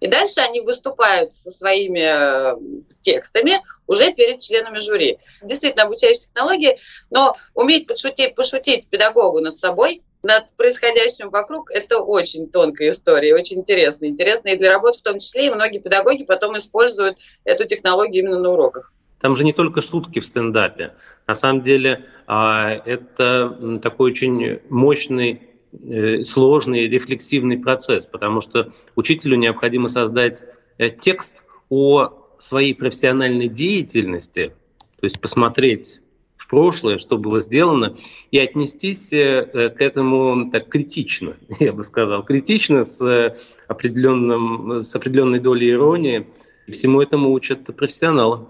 И 0.00 0.06
дальше 0.06 0.40
они 0.40 0.60
выступают 0.60 1.34
со 1.34 1.50
своими 1.50 2.00
э, 2.00 2.56
текстами 3.02 3.62
уже 3.86 4.12
перед 4.14 4.40
членами 4.40 4.80
жюри. 4.80 5.18
Действительно, 5.42 5.84
обучающие 5.84 6.24
технологии, 6.24 6.78
но 7.10 7.36
уметь 7.54 7.86
пошутить, 7.86 8.34
пошутить 8.34 8.88
педагогу 8.88 9.40
над 9.40 9.58
собой, 9.58 10.02
над 10.22 10.54
происходящим 10.56 11.30
вокруг, 11.30 11.70
это 11.70 11.98
очень 11.98 12.50
тонкая 12.50 12.90
история, 12.90 13.34
очень 13.34 13.58
интересная. 13.58 14.08
Интересная 14.08 14.54
и 14.54 14.58
для 14.58 14.72
работы 14.72 14.98
в 14.98 15.02
том 15.02 15.18
числе, 15.18 15.46
и 15.46 15.50
многие 15.50 15.78
педагоги 15.78 16.24
потом 16.24 16.56
используют 16.58 17.18
эту 17.44 17.66
технологию 17.66 18.24
именно 18.24 18.38
на 18.38 18.50
уроках. 18.52 18.92
Там 19.20 19.36
же 19.36 19.44
не 19.44 19.52
только 19.52 19.82
шутки 19.82 20.18
в 20.18 20.26
стендапе. 20.26 20.94
На 21.26 21.34
самом 21.34 21.62
деле 21.62 22.06
а, 22.26 22.70
это 22.70 23.78
такой 23.82 24.12
очень 24.12 24.60
мощный 24.70 25.42
э, 25.72 26.24
сложный 26.24 26.88
рефлексивный 26.88 27.58
процесс, 27.58 28.06
потому 28.06 28.40
что 28.40 28.70
учителю 28.96 29.36
необходимо 29.36 29.88
создать 29.88 30.44
э, 30.78 30.90
текст 30.90 31.44
о 31.68 32.14
своей 32.38 32.74
профессиональной 32.74 33.48
деятельности, 33.48 34.54
то 34.98 35.04
есть 35.04 35.20
посмотреть 35.20 36.00
в 36.36 36.48
прошлое, 36.48 36.96
что 36.96 37.18
было 37.18 37.40
сделано, 37.40 37.96
и 38.30 38.38
отнестись 38.38 39.12
э, 39.12 39.70
к 39.76 39.82
этому 39.82 40.50
так 40.50 40.68
критично, 40.70 41.36
я 41.60 41.74
бы 41.74 41.82
сказал, 41.82 42.24
критично 42.24 42.84
с, 42.84 43.36
определенным, 43.68 44.80
с 44.80 44.94
определенной 44.94 45.40
долей 45.40 45.72
иронии. 45.72 46.26
Всему 46.68 47.02
этому 47.02 47.32
учат 47.32 47.64
профессионалы. 47.76 48.46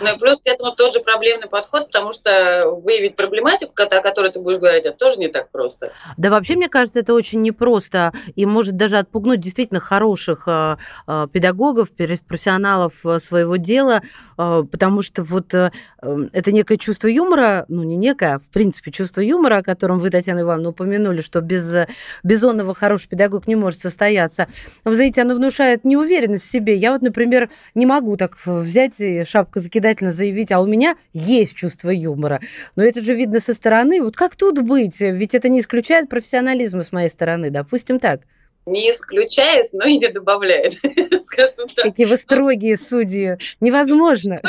Ну 0.00 0.14
и 0.14 0.18
плюс 0.18 0.38
к 0.38 0.46
этому 0.46 0.72
тот 0.72 0.92
же 0.92 1.00
проблемный 1.00 1.48
подход, 1.48 1.86
потому 1.86 2.12
что 2.12 2.70
выявить 2.70 3.16
проблематику, 3.16 3.72
о 3.76 4.00
которой 4.00 4.32
ты 4.32 4.40
будешь 4.40 4.58
говорить, 4.58 4.84
это 4.84 4.96
тоже 4.96 5.18
не 5.18 5.28
так 5.28 5.50
просто. 5.50 5.92
Да 6.16 6.30
вообще, 6.30 6.56
мне 6.56 6.68
кажется, 6.68 7.00
это 7.00 7.14
очень 7.14 7.42
непросто 7.42 8.12
и 8.34 8.46
может 8.46 8.76
даже 8.76 8.98
отпугнуть 8.98 9.40
действительно 9.40 9.80
хороших 9.80 10.44
э, 10.46 10.76
э, 11.06 11.26
педагогов, 11.32 11.90
профессионалов 11.92 13.04
э, 13.04 13.18
своего 13.18 13.56
дела, 13.56 14.02
потому 14.36 15.02
что 15.02 15.22
вот 15.22 15.54
это 15.54 16.52
некое 16.52 16.76
чувство 16.76 17.08
юмора, 17.08 17.64
ну 17.68 17.82
не 17.82 17.96
некое, 17.96 18.34
а 18.34 18.38
в 18.38 18.48
принципе 18.50 18.90
чувство 18.90 19.20
юмора, 19.20 19.58
о 19.58 19.62
котором 19.62 20.00
вы, 20.00 20.10
Татьяна 20.10 20.40
Ивановна, 20.40 20.70
упомянули, 20.70 21.20
что 21.20 21.40
без 21.40 21.86
безонного 22.22 22.74
хороший 22.74 23.08
педагог 23.08 23.46
не 23.46 23.56
может 23.56 23.80
состояться. 23.80 24.48
Вы 24.84 24.96
знаете, 24.96 25.22
оно 25.22 25.34
внушает 25.34 25.84
неуверенность 25.84 26.44
в 26.44 26.50
себе. 26.50 26.74
Я 26.74 26.92
вот, 26.92 27.02
например, 27.02 27.50
не 27.74 27.86
могу 27.86 28.16
так 28.16 28.36
взять 28.44 28.98
и 29.00 29.24
шапку 29.24 29.60
закидать 29.60 29.83
наседательно 29.84 30.12
заявить, 30.12 30.50
а 30.50 30.60
у 30.60 30.66
меня 30.66 30.96
есть 31.12 31.54
чувство 31.54 31.90
юмора. 31.90 32.40
Но 32.76 32.82
это 32.82 33.04
же 33.04 33.14
видно 33.14 33.40
со 33.40 33.52
стороны. 33.52 34.02
Вот 34.02 34.16
как 34.16 34.34
тут 34.36 34.62
быть? 34.62 35.00
Ведь 35.00 35.34
это 35.34 35.48
не 35.48 35.60
исключает 35.60 36.08
профессионализма 36.08 36.82
с 36.82 36.92
моей 36.92 37.08
стороны, 37.08 37.50
допустим 37.50 38.00
так. 38.00 38.20
Не 38.66 38.90
исключает, 38.90 39.74
но 39.74 39.84
и 39.84 39.98
не 39.98 40.08
добавляет, 40.08 40.74
скажем 41.26 41.68
так. 41.68 41.84
Какие 41.84 42.06
вы 42.06 42.16
строгие 42.16 42.76
судьи. 42.76 43.36
Невозможно. 43.60 44.40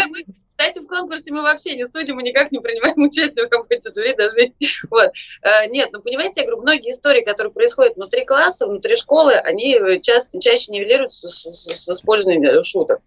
Кстати, 0.57 0.79
в 0.79 0.87
конкурсе 0.87 1.33
мы 1.33 1.41
вообще 1.41 1.75
не 1.75 1.85
судим, 1.85 2.15
мы 2.15 2.23
никак 2.23 2.49
не 2.53 2.59
принимаем 2.59 2.97
участие 3.03 3.45
в 3.45 3.51
работе 3.51 3.89
жюри 3.93 4.15
даже. 4.15 4.53
Вот. 4.89 5.11
Э, 5.41 5.67
нет, 5.67 5.89
ну 5.91 6.01
понимаете, 6.01 6.33
я 6.37 6.43
говорю, 6.43 6.61
многие 6.61 6.91
истории, 6.91 7.25
которые 7.25 7.51
происходят 7.51 7.97
внутри 7.97 8.23
класса, 8.23 8.65
внутри 8.65 8.95
школы, 8.95 9.33
они 9.33 9.77
часто, 10.01 10.39
чаще 10.39 10.71
нивелируются 10.71 11.27
с, 11.27 11.43
с, 11.43 11.83
с 11.83 11.89
использованием 11.89 12.63
шуток 12.63 13.01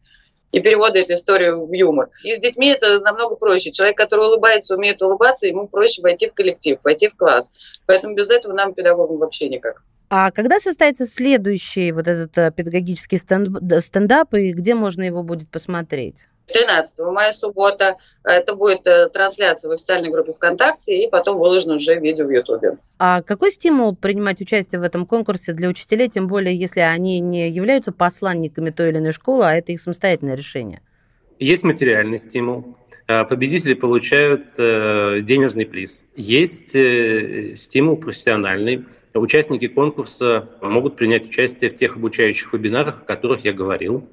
и 0.52 0.60
перевода 0.60 0.98
эту 0.98 1.14
историю 1.14 1.66
в 1.66 1.72
юмор. 1.72 2.10
И 2.24 2.34
с 2.34 2.38
детьми 2.38 2.68
это 2.68 3.00
намного 3.00 3.36
проще. 3.36 3.70
Человек, 3.70 3.96
который 3.96 4.26
улыбается, 4.26 4.74
умеет 4.74 5.02
улыбаться, 5.02 5.46
ему 5.46 5.68
проще 5.68 6.02
войти 6.02 6.28
в 6.28 6.34
коллектив, 6.34 6.78
войти 6.82 7.08
в 7.08 7.16
класс. 7.16 7.50
Поэтому 7.86 8.14
без 8.14 8.30
этого 8.30 8.52
нам, 8.52 8.74
педагогам, 8.74 9.18
вообще 9.18 9.48
никак. 9.48 9.82
А 10.10 10.30
когда 10.30 10.58
состоится 10.58 11.04
следующий 11.04 11.92
вот 11.92 12.08
этот 12.08 12.36
э, 12.38 12.50
педагогический 12.50 13.18
стендап, 13.18 14.32
и 14.34 14.52
где 14.52 14.74
можно 14.74 15.02
его 15.02 15.22
будет 15.22 15.50
посмотреть? 15.50 16.28
13 16.48 16.98
мая, 16.98 17.32
суббота. 17.32 17.96
Это 18.24 18.54
будет 18.54 18.86
э, 18.86 19.08
трансляция 19.08 19.68
в 19.68 19.72
официальной 19.72 20.10
группе 20.10 20.32
ВКонтакте 20.32 21.04
и 21.04 21.08
потом 21.08 21.38
выложено 21.38 21.74
уже 21.74 21.96
видео 21.98 22.26
в 22.26 22.30
Ютубе. 22.30 22.78
А 22.98 23.22
какой 23.22 23.50
стимул 23.50 23.94
принимать 23.94 24.40
участие 24.40 24.80
в 24.80 24.82
этом 24.82 25.06
конкурсе 25.06 25.52
для 25.52 25.68
учителей, 25.68 26.08
тем 26.08 26.26
более 26.26 26.56
если 26.56 26.80
они 26.80 27.20
не 27.20 27.48
являются 27.48 27.92
посланниками 27.92 28.70
той 28.70 28.90
или 28.90 28.98
иной 28.98 29.12
школы, 29.12 29.44
а 29.44 29.54
это 29.54 29.72
их 29.72 29.80
самостоятельное 29.80 30.34
решение? 30.34 30.80
Есть 31.38 31.62
материальный 31.62 32.18
стимул. 32.18 32.76
Э, 33.06 33.24
победители 33.24 33.74
получают 33.74 34.58
э, 34.58 35.20
денежный 35.22 35.66
приз. 35.66 36.04
Есть 36.16 36.70
стимул 37.58 37.96
профессиональный. 37.96 38.84
Участники 39.14 39.68
конкурса 39.68 40.48
могут 40.60 40.96
принять 40.96 41.28
участие 41.28 41.70
в 41.70 41.74
тех 41.74 41.96
обучающих 41.96 42.52
вебинарах, 42.52 43.02
о 43.02 43.04
которых 43.04 43.44
я 43.44 43.52
говорил. 43.52 44.08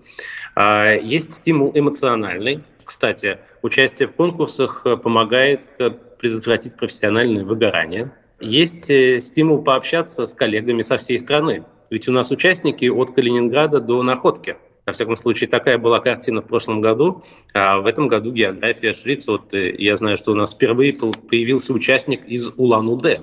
А, 0.56 0.94
есть 0.94 1.34
стимул 1.34 1.72
эмоциональный. 1.74 2.64
Кстати, 2.84 3.40
участие 3.62 4.08
в 4.08 4.14
конкурсах 4.14 4.86
помогает 5.04 5.62
э, 5.80 5.90
предотвратить 5.90 6.76
профессиональное 6.76 7.44
выгорание. 7.44 8.12
Есть 8.40 8.90
э, 8.90 9.20
стимул 9.22 9.64
пообщаться 9.64 10.26
с 10.26 10.34
коллегами 10.34 10.82
со 10.82 10.98
всей 10.98 11.20
страны. 11.20 11.64
Ведь 11.90 12.08
у 12.08 12.12
нас 12.12 12.32
участники 12.32 12.86
от 12.86 13.14
Калининграда 13.14 13.80
до 13.80 14.02
Находки. 14.04 14.58
Во 14.86 14.94
всяком 14.94 15.16
случае, 15.16 15.50
такая 15.50 15.78
была 15.78 16.00
картина 16.00 16.42
в 16.42 16.48
прошлом 16.48 16.80
году, 16.80 17.24
а 17.54 17.80
в 17.80 17.88
этом 17.88 18.08
году 18.08 18.32
география 18.32 18.94
шрится. 18.94 19.32
Вот 19.32 19.54
э, 19.54 19.74
я 19.78 19.96
знаю, 19.96 20.18
что 20.18 20.32
у 20.32 20.36
нас 20.36 20.54
впервые 20.54 20.94
появился 20.94 21.74
участник 21.74 22.26
из 22.26 22.50
Улан-Удэ. 22.56 23.22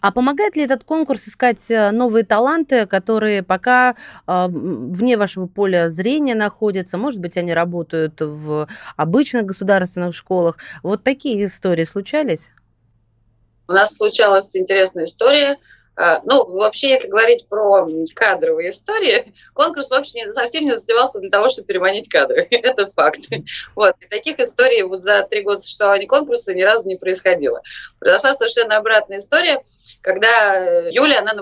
А 0.00 0.12
помогает 0.12 0.56
ли 0.56 0.62
этот 0.62 0.84
конкурс 0.84 1.28
искать 1.28 1.70
э, 1.70 1.90
новые 1.90 2.24
таланты, 2.24 2.86
которые 2.86 3.42
пока 3.42 3.96
э, 4.26 4.46
вне 4.48 5.16
вашего 5.16 5.46
поля 5.46 5.88
зрения 5.88 6.34
находятся? 6.34 6.98
Может 6.98 7.20
быть, 7.20 7.36
они 7.36 7.52
работают 7.52 8.20
в 8.20 8.68
обычных 8.96 9.46
государственных 9.46 10.14
школах? 10.14 10.58
Вот 10.82 11.02
такие 11.02 11.44
истории 11.44 11.84
случались? 11.84 12.50
У 13.68 13.72
нас 13.72 13.94
случалась 13.94 14.54
интересная 14.54 15.04
история– 15.04 15.56
а, 15.66 15.75
ну, 16.24 16.44
вообще, 16.44 16.90
если 16.90 17.08
говорить 17.08 17.48
про 17.48 17.86
кадровые 18.14 18.70
истории, 18.70 19.32
конкурс 19.54 19.90
вообще 19.90 20.32
совсем 20.34 20.64
не 20.64 20.76
задевался 20.76 21.20
для 21.20 21.30
того, 21.30 21.48
чтобы 21.48 21.66
переманить 21.66 22.08
кадры. 22.08 22.46
Это 22.50 22.90
факт. 22.94 23.20
Вот. 23.74 23.94
И 24.00 24.06
таких 24.06 24.38
историй 24.38 24.82
вот 24.82 25.02
за 25.02 25.22
три 25.22 25.42
года 25.42 25.60
существования 25.60 26.06
конкурса 26.06 26.52
ни 26.52 26.62
разу 26.62 26.86
не 26.86 26.96
происходило. 26.96 27.62
Произошла 27.98 28.34
совершенно 28.34 28.76
обратная 28.76 29.18
история, 29.18 29.62
когда 30.02 30.56
э, 30.56 30.90
Юля, 30.92 31.20
она 31.20 31.32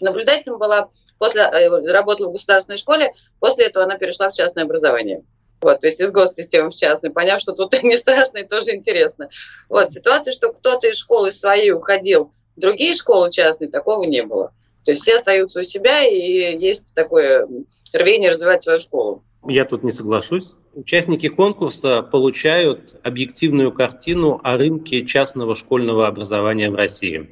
наблюдателем 0.00 0.58
была, 0.58 0.88
после, 1.18 1.42
э, 1.42 1.68
работала 1.92 2.28
в 2.28 2.32
государственной 2.32 2.78
школе, 2.78 3.12
после 3.38 3.66
этого 3.66 3.84
она 3.84 3.96
перешла 3.96 4.30
в 4.30 4.34
частное 4.34 4.64
образование. 4.64 5.22
Вот, 5.60 5.80
то 5.80 5.86
есть 5.86 6.00
из 6.00 6.10
госсистемы 6.10 6.70
в 6.70 6.74
частный, 6.74 7.10
поняв, 7.10 7.40
что 7.40 7.52
тут 7.52 7.72
не 7.84 7.96
страшно 7.96 8.38
и 8.38 8.48
тоже 8.48 8.74
интересно. 8.74 9.28
Вот, 9.68 9.92
ситуация, 9.92 10.32
что 10.32 10.52
кто-то 10.52 10.88
из 10.88 10.96
школы 10.96 11.30
своей 11.30 11.70
уходил 11.70 12.32
Другие 12.56 12.94
школы 12.94 13.30
частные 13.30 13.70
такого 13.70 14.04
не 14.04 14.22
было. 14.22 14.52
То 14.84 14.92
есть 14.92 15.02
все 15.02 15.16
остаются 15.16 15.60
у 15.60 15.64
себя, 15.64 16.04
и 16.04 16.58
есть 16.58 16.94
такое 16.94 17.48
рвение 17.92 18.30
развивать 18.30 18.62
свою 18.62 18.80
школу. 18.80 19.22
Я 19.46 19.64
тут 19.64 19.82
не 19.82 19.90
соглашусь. 19.90 20.54
Участники 20.74 21.28
конкурса 21.28 22.02
получают 22.02 22.96
объективную 23.02 23.72
картину 23.72 24.40
о 24.42 24.56
рынке 24.56 25.04
частного 25.04 25.56
школьного 25.56 26.06
образования 26.06 26.70
в 26.70 26.76
России. 26.76 27.30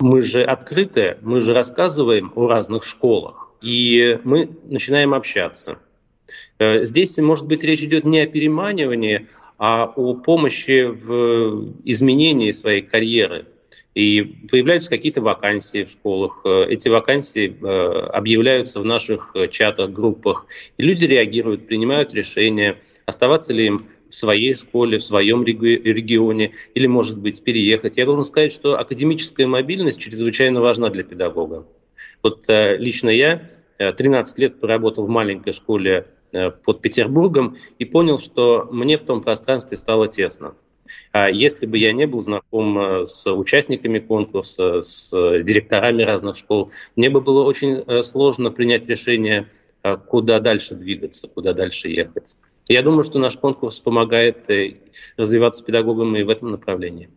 Мы 0.00 0.22
же 0.22 0.42
открыты, 0.42 1.18
мы 1.20 1.40
же 1.40 1.52
рассказываем 1.52 2.32
о 2.34 2.48
разных 2.48 2.84
школах, 2.84 3.50
и 3.60 4.18
мы 4.24 4.50
начинаем 4.64 5.12
общаться. 5.12 5.78
Э, 6.58 6.84
здесь, 6.84 7.18
может 7.18 7.46
быть, 7.46 7.62
речь 7.62 7.82
идет 7.82 8.04
не 8.04 8.20
о 8.20 8.26
переманивании, 8.26 9.28
а 9.58 9.84
о 9.84 10.14
помощи 10.14 10.86
в 10.86 11.74
изменении 11.84 12.50
своей 12.52 12.80
карьеры– 12.80 13.46
и 13.94 14.22
появляются 14.50 14.88
какие-то 14.88 15.20
вакансии 15.20 15.84
в 15.84 15.90
школах. 15.90 16.42
Э, 16.44 16.66
эти 16.68 16.88
вакансии 16.88 17.56
э, 17.60 18.06
объявляются 18.12 18.80
в 18.80 18.84
наших 18.84 19.32
э, 19.34 19.48
чатах, 19.48 19.90
группах. 19.90 20.46
И 20.76 20.82
люди 20.82 21.06
реагируют, 21.06 21.66
принимают 21.66 22.14
решение, 22.14 22.78
оставаться 23.06 23.52
ли 23.52 23.66
им 23.66 23.80
в 24.08 24.14
своей 24.14 24.54
школе, 24.54 24.98
в 24.98 25.04
своем 25.04 25.44
регионе, 25.44 26.52
или, 26.74 26.86
может 26.86 27.18
быть, 27.18 27.42
переехать. 27.42 27.96
Я 27.96 28.06
должен 28.06 28.24
сказать, 28.24 28.52
что 28.52 28.78
академическая 28.78 29.46
мобильность 29.46 30.00
чрезвычайно 30.00 30.60
важна 30.60 30.90
для 30.90 31.04
педагога. 31.04 31.66
Вот 32.22 32.44
лично 32.48 33.08
я 33.08 33.48
13 33.78 34.38
лет 34.38 34.60
проработал 34.60 35.06
в 35.06 35.08
маленькой 35.08 35.52
школе 35.52 36.08
под 36.32 36.82
Петербургом 36.82 37.56
и 37.78 37.84
понял, 37.84 38.18
что 38.18 38.68
мне 38.72 38.98
в 38.98 39.02
том 39.02 39.22
пространстве 39.22 39.76
стало 39.76 40.08
тесно. 40.08 40.54
А 41.12 41.28
если 41.28 41.66
бы 41.66 41.78
я 41.78 41.92
не 41.92 42.06
был 42.06 42.20
знаком 42.20 42.78
э, 42.78 43.06
с 43.06 43.30
участниками 43.32 43.98
конкурса, 43.98 44.82
с 44.82 45.12
э, 45.12 45.42
директорами 45.42 46.02
разных 46.02 46.36
школ, 46.36 46.70
мне 46.96 47.10
бы 47.10 47.20
было 47.20 47.44
очень 47.44 47.82
э, 47.86 48.02
сложно 48.02 48.50
принять 48.50 48.86
решение, 48.86 49.48
куда 50.08 50.40
дальше 50.40 50.74
двигаться, 50.74 51.26
куда 51.26 51.54
дальше 51.54 51.88
ехать. 51.88 52.36
Я 52.68 52.82
думаю, 52.82 53.02
что 53.02 53.18
наш 53.18 53.38
конкурс 53.38 53.80
помогает 53.80 54.46
развиваться 55.16 55.64
педагогам 55.64 56.14
и 56.16 56.22
в 56.22 56.28
этом 56.28 56.50
направлении. 56.50 57.08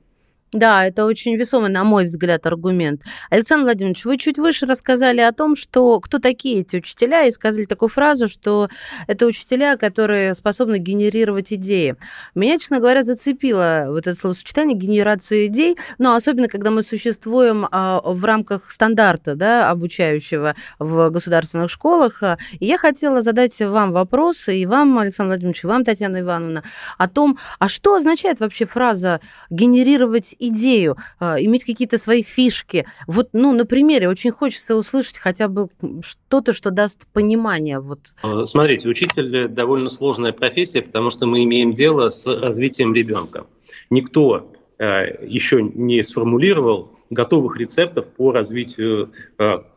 Да, 0.53 0.85
это 0.85 1.05
очень 1.05 1.35
весомый, 1.35 1.71
на 1.71 1.83
мой 1.83 2.05
взгляд, 2.05 2.45
аргумент. 2.45 3.01
Александр 3.31 3.63
Владимирович, 3.63 4.05
вы 4.05 4.19
чуть 4.19 4.37
выше 4.37 4.67
рассказали 4.67 5.19
о 5.19 5.31
том, 5.31 5.55
что 5.55 5.99
кто 5.99 6.19
такие 6.19 6.61
эти 6.61 6.77
учителя, 6.77 7.25
и 7.25 7.31
сказали 7.31 7.65
такую 7.65 7.89
фразу, 7.89 8.27
что 8.27 8.69
это 9.07 9.25
учителя, 9.25 9.77
которые 9.77 10.35
способны 10.35 10.77
генерировать 10.77 11.51
идеи. 11.51 11.95
Меня, 12.35 12.59
честно 12.59 12.79
говоря, 12.79 13.01
зацепило 13.01 13.85
вот 13.87 14.05
это 14.05 14.15
словосочетание 14.15 14.77
генерацию 14.77 15.47
идей, 15.47 15.75
но 15.97 16.13
особенно, 16.13 16.47
когда 16.47 16.69
мы 16.69 16.83
существуем 16.83 17.67
а, 17.71 17.99
в 18.03 18.23
рамках 18.23 18.69
стандарта, 18.69 19.33
да, 19.33 19.71
обучающего 19.71 20.55
в 20.77 21.09
государственных 21.09 21.71
школах. 21.71 22.21
И 22.59 22.65
я 22.67 22.77
хотела 22.77 23.23
задать 23.23 23.59
вам 23.59 23.91
вопросы, 23.91 24.55
и 24.55 24.67
вам, 24.67 24.99
Александр 24.99 25.29
Владимирович, 25.29 25.63
и 25.63 25.67
вам, 25.67 25.83
Татьяна 25.83 26.19
Ивановна, 26.19 26.63
о 26.99 27.09
том, 27.09 27.39
а 27.57 27.67
что 27.67 27.95
означает 27.95 28.39
вообще 28.39 28.67
фраза 28.67 29.19
генерировать 29.49 30.35
идею, 30.47 30.97
а, 31.19 31.39
иметь 31.39 31.63
какие-то 31.63 31.97
свои 31.97 32.23
фишки. 32.23 32.85
Вот, 33.07 33.29
ну, 33.33 33.53
на 33.53 33.65
примере 33.65 34.09
очень 34.09 34.31
хочется 34.31 34.75
услышать 34.75 35.17
хотя 35.17 35.47
бы 35.47 35.69
что-то, 36.01 36.53
что 36.53 36.71
даст 36.71 37.07
понимание. 37.13 37.79
Вот. 37.79 38.13
А, 38.21 38.45
смотрите, 38.45 38.87
учитель 38.87 39.47
довольно 39.47 39.89
сложная 39.89 40.31
профессия, 40.31 40.81
потому 40.81 41.09
что 41.09 41.25
мы 41.25 41.43
имеем 41.43 41.73
дело 41.73 42.09
с 42.09 42.25
развитием 42.25 42.93
ребенка. 42.93 43.45
Никто 43.89 44.51
э, 44.79 45.25
еще 45.25 45.61
не 45.61 46.03
сформулировал 46.03 46.91
готовых 47.09 47.57
рецептов 47.57 48.07
по 48.07 48.31
развитию 48.31 49.11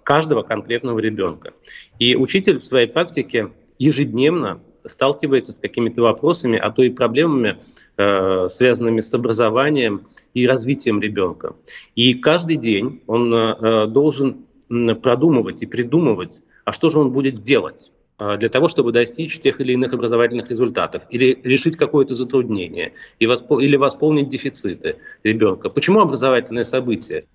каждого 0.05 0.43
конкретного 0.43 0.99
ребенка. 1.01 1.53
И 1.99 2.17
учитель 2.17 2.61
в 2.61 2.65
своей 2.65 2.87
практике 2.87 3.51
ежедневно 3.79 4.61
сталкивается 4.89 5.53
с 5.53 5.59
какими-то 5.59 6.03
вопросами, 6.03 6.59
а 6.59 6.71
то 6.71 6.83
и 6.83 6.91
проблемами, 6.91 7.59
э, 7.97 8.49
связанными 8.49 9.01
с 9.01 9.13
образованием 9.15 10.07
и 10.35 10.47
развитием 10.47 11.01
ребенка. 11.01 11.55
И 11.95 12.15
каждый 12.15 12.57
день 12.57 13.03
он 13.07 13.33
э, 13.33 13.87
должен 13.87 14.47
продумывать 14.69 15.63
и 15.63 15.67
придумывать, 15.67 16.43
а 16.65 16.73
что 16.73 16.91
же 16.91 16.99
он 16.99 17.11
будет 17.11 17.41
делать 17.41 17.93
э, 18.19 18.37
для 18.39 18.49
того, 18.49 18.69
чтобы 18.69 18.93
достичь 18.93 19.39
тех 19.39 19.61
или 19.61 19.73
иных 19.73 19.93
образовательных 19.93 20.51
результатов, 20.51 21.03
или 21.11 21.39
решить 21.43 21.77
какое-то 21.77 22.15
затруднение, 22.15 22.93
или 23.19 23.77
восполнить 23.77 24.29
дефициты 24.29 24.97
ребенка. 25.23 25.71
Почему 25.71 26.01
образовательное 26.01 26.65
событие 26.65 27.27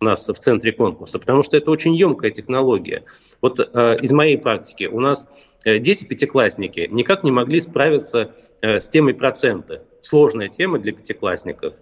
у 0.00 0.04
нас 0.04 0.28
в 0.28 0.38
центре 0.38 0.72
конкурса? 0.72 1.18
Потому 1.18 1.42
что 1.42 1.56
это 1.56 1.70
очень 1.70 1.94
емкая 1.94 2.30
технология. 2.30 3.04
Вот 3.40 3.60
э, 3.60 3.96
из 4.00 4.12
моей 4.12 4.38
практики 4.38 4.84
у 4.84 5.00
нас 5.00 5.28
дети 5.64 6.04
пятиклассники 6.04 6.88
никак 6.90 7.24
не 7.24 7.30
могли 7.30 7.60
справиться 7.60 8.34
с 8.60 8.88
темой 8.88 9.14
процента. 9.14 9.82
Сложная 10.00 10.48
тема 10.48 10.78
для 10.78 10.92
пятиклассников. 10.92 11.74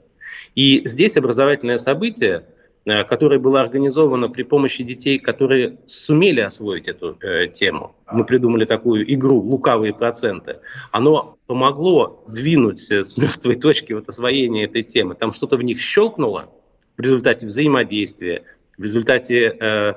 И 0.54 0.82
здесь 0.84 1.16
образовательное 1.16 1.78
событие, 1.78 2.44
э, 2.84 3.04
которое 3.04 3.38
было 3.38 3.60
организовано 3.60 4.28
при 4.28 4.42
помощи 4.42 4.82
детей, 4.82 5.18
которые 5.18 5.78
сумели 5.86 6.40
освоить 6.40 6.88
эту 6.88 7.16
э, 7.20 7.48
тему. 7.48 7.94
Мы 8.10 8.24
придумали 8.24 8.64
такую 8.64 9.12
игру 9.12 9.40
«Лукавые 9.40 9.94
проценты». 9.94 10.58
Оно 10.90 11.38
помогло 11.46 12.24
двинуть 12.28 12.80
с 12.80 13.16
мертвой 13.16 13.56
точки 13.56 13.92
вот 13.92 14.08
освоения 14.08 14.64
этой 14.64 14.82
темы. 14.82 15.14
Там 15.14 15.32
что-то 15.32 15.56
в 15.56 15.62
них 15.62 15.80
щелкнуло 15.80 16.50
в 16.96 17.00
результате 17.00 17.46
взаимодействия, 17.46 18.42
в 18.76 18.82
результате 18.82 19.56
э, 19.60 19.94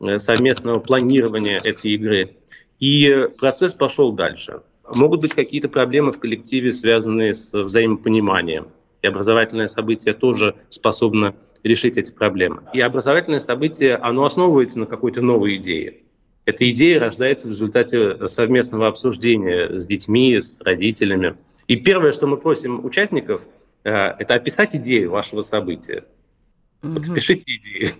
э 0.00 0.18
совместного 0.18 0.78
планирования 0.78 1.58
этой 1.58 1.92
игры. 1.92 2.36
И 2.78 3.28
процесс 3.38 3.74
пошел 3.74 4.12
дальше. 4.12 4.60
Могут 4.94 5.20
быть 5.20 5.34
какие-то 5.34 5.68
проблемы 5.68 6.12
в 6.12 6.20
коллективе, 6.20 6.72
связанные 6.72 7.34
с 7.34 7.52
взаимопониманием 7.52 8.68
и 9.02 9.06
образовательное 9.06 9.68
событие 9.68 10.14
тоже 10.14 10.54
способно 10.68 11.34
решить 11.62 11.96
эти 11.96 12.12
проблемы. 12.12 12.62
И 12.72 12.80
образовательное 12.80 13.40
событие, 13.40 13.96
оно 13.96 14.24
основывается 14.24 14.78
на 14.78 14.86
какой-то 14.86 15.22
новой 15.22 15.56
идее. 15.56 15.98
Эта 16.44 16.70
идея 16.70 17.00
рождается 17.00 17.48
в 17.48 17.50
результате 17.50 18.28
совместного 18.28 18.86
обсуждения 18.86 19.80
с 19.80 19.84
детьми, 19.84 20.40
с 20.40 20.60
родителями. 20.60 21.36
И 21.66 21.76
первое, 21.76 22.12
что 22.12 22.28
мы 22.28 22.36
просим 22.36 22.84
участников, 22.84 23.42
э, 23.82 23.90
это 23.90 24.34
описать 24.34 24.76
идею 24.76 25.10
вашего 25.10 25.40
события. 25.40 26.04
Вот 26.82 27.12
пишите 27.12 27.56
идеи. 27.56 27.94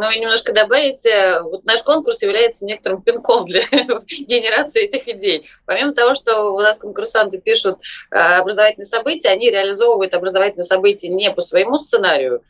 Ну 0.00 0.10
и 0.10 0.18
немножко 0.18 0.54
добавить, 0.54 1.04
вот 1.42 1.66
наш 1.66 1.82
конкурс 1.82 2.22
является 2.22 2.64
некоторым 2.64 3.02
пинком 3.02 3.44
для 3.44 3.60
генерации 4.08 4.84
этих 4.84 5.06
идей. 5.08 5.46
Помимо 5.66 5.92
того, 5.92 6.14
что 6.14 6.54
у 6.54 6.58
нас 6.58 6.78
конкурсанты 6.78 7.36
пишут 7.36 7.80
э, 8.10 8.16
образовательные 8.16 8.86
события, 8.86 9.28
они 9.28 9.50
реализовывают 9.50 10.14
образовательные 10.14 10.64
события 10.64 11.08
не 11.08 11.30
по 11.30 11.42
своему 11.42 11.76
сценарию, 11.76 12.42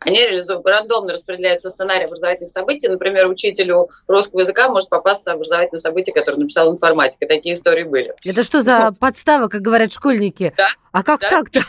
они 0.00 0.18
реализуют, 0.18 0.66
рандомно 0.66 1.12
распределяется 1.12 1.70
сценарий 1.70 2.06
образовательных 2.06 2.50
событий. 2.50 2.88
Например, 2.88 3.28
учителю 3.28 3.90
русского 4.08 4.40
языка 4.40 4.68
может 4.68 4.88
попасться 4.88 5.30
образовательное 5.30 5.80
событие, 5.80 6.12
которое 6.12 6.38
написал 6.38 6.72
информатика. 6.72 7.28
Такие 7.28 7.54
истории 7.54 7.84
были. 7.84 8.12
Это 8.24 8.42
что 8.42 8.60
за 8.60 8.92
подстава, 8.98 9.46
как 9.46 9.60
говорят 9.60 9.92
школьники? 9.92 10.52
Да. 10.56 10.66
А 10.90 11.04
как 11.04 11.20
да. 11.20 11.30
так-то? 11.30 11.60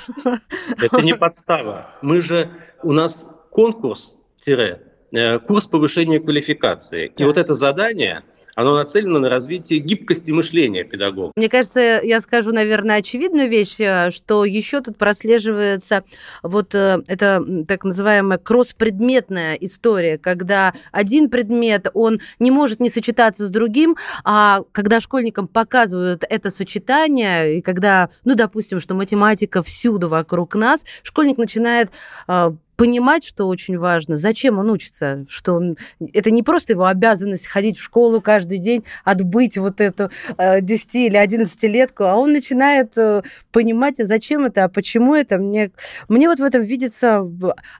Это 0.81 1.01
не 1.01 1.13
подстава. 1.13 1.91
Мы 2.01 2.19
же, 2.19 2.49
у 2.81 2.93
нас 2.93 3.27
конкурс, 3.51 4.15
тире, 4.35 4.88
курс 5.11 5.67
повышения 5.67 6.19
квалификации. 6.19 7.11
И 7.17 7.23
вот 7.23 7.37
это 7.37 7.53
задание, 7.53 8.23
оно 8.59 8.75
нацелено 8.75 9.19
на 9.19 9.29
развитие 9.29 9.79
гибкости 9.79 10.31
мышления 10.31 10.83
педагога. 10.83 11.31
Мне 11.37 11.47
кажется, 11.47 12.01
я 12.03 12.19
скажу, 12.19 12.51
наверное, 12.51 12.97
очевидную 12.97 13.49
вещь, 13.49 13.79
э, 13.79 14.11
что 14.11 14.43
еще 14.43 14.81
тут 14.81 14.97
прослеживается 14.97 16.03
вот 16.43 16.75
э, 16.75 17.01
это 17.07 17.41
так 17.65 17.85
называемая 17.85 18.37
кросс-предметная 18.37 19.55
история, 19.55 20.17
когда 20.17 20.73
один 20.91 21.29
предмет, 21.29 21.87
он 21.93 22.19
не 22.39 22.51
может 22.51 22.81
не 22.81 22.89
сочетаться 22.89 23.47
с 23.47 23.49
другим, 23.49 23.95
а 24.25 24.63
когда 24.73 24.99
школьникам 24.99 25.47
показывают 25.47 26.25
это 26.29 26.49
сочетание, 26.49 27.59
и 27.59 27.61
когда, 27.61 28.09
ну, 28.25 28.35
допустим, 28.35 28.81
что 28.81 28.93
математика 28.93 29.63
всюду 29.63 30.09
вокруг 30.09 30.55
нас, 30.55 30.85
школьник 31.03 31.37
начинает 31.37 31.91
э, 32.27 32.51
понимать, 32.79 33.25
что 33.25 33.49
очень 33.49 33.77
важно, 33.77 34.15
зачем 34.15 34.57
он 34.57 34.71
учится, 34.71 35.25
что 35.27 35.55
он... 35.55 35.75
это 36.13 36.31
не 36.31 36.43
просто 36.43 36.71
его 36.71 36.85
обязанность 36.85 37.45
ходить 37.45 37.77
в 37.77 37.83
школу 37.83 38.21
каждый 38.21 38.57
день, 38.57 38.85
отбыть 39.03 39.57
вот 39.57 39.81
эту 39.81 40.09
э, 40.37 40.61
10 40.61 40.95
или 40.95 41.21
11-летку, 41.21 42.05
а 42.05 42.15
он 42.15 42.31
начинает 42.31 42.97
э, 42.97 43.21
понимать, 43.51 43.99
а 43.99 44.05
зачем 44.05 44.45
это, 44.45 44.63
а 44.63 44.69
почему 44.69 45.13
это. 45.13 45.37
Мне, 45.37 45.71
мне 46.07 46.29
вот 46.29 46.39
в 46.39 46.43
этом 46.43 46.61
видится 46.61 47.21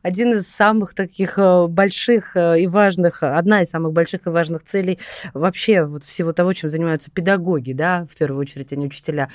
один 0.02 0.34
из 0.34 0.50
самых 0.50 0.94
таких 0.94 1.38
э, 1.38 1.68
больших 1.68 2.36
э, 2.36 2.60
и 2.60 2.68
важных, 2.68 3.24
одна 3.24 3.62
из 3.62 3.70
самых 3.70 3.94
больших 3.94 4.28
и 4.28 4.30
важных 4.30 4.66
целей 4.66 5.00
вообще 5.34 5.86
вот 5.86 6.04
всего 6.04 6.34
того, 6.34 6.52
чем 6.52 6.70
занимаются 6.70 7.10
педагоги, 7.10 7.72
да, 7.72 8.06
в 8.12 8.18
первую 8.18 8.42
очередь, 8.42 8.74
а 8.74 8.76
не 8.76 8.88
учителя. 8.88 9.30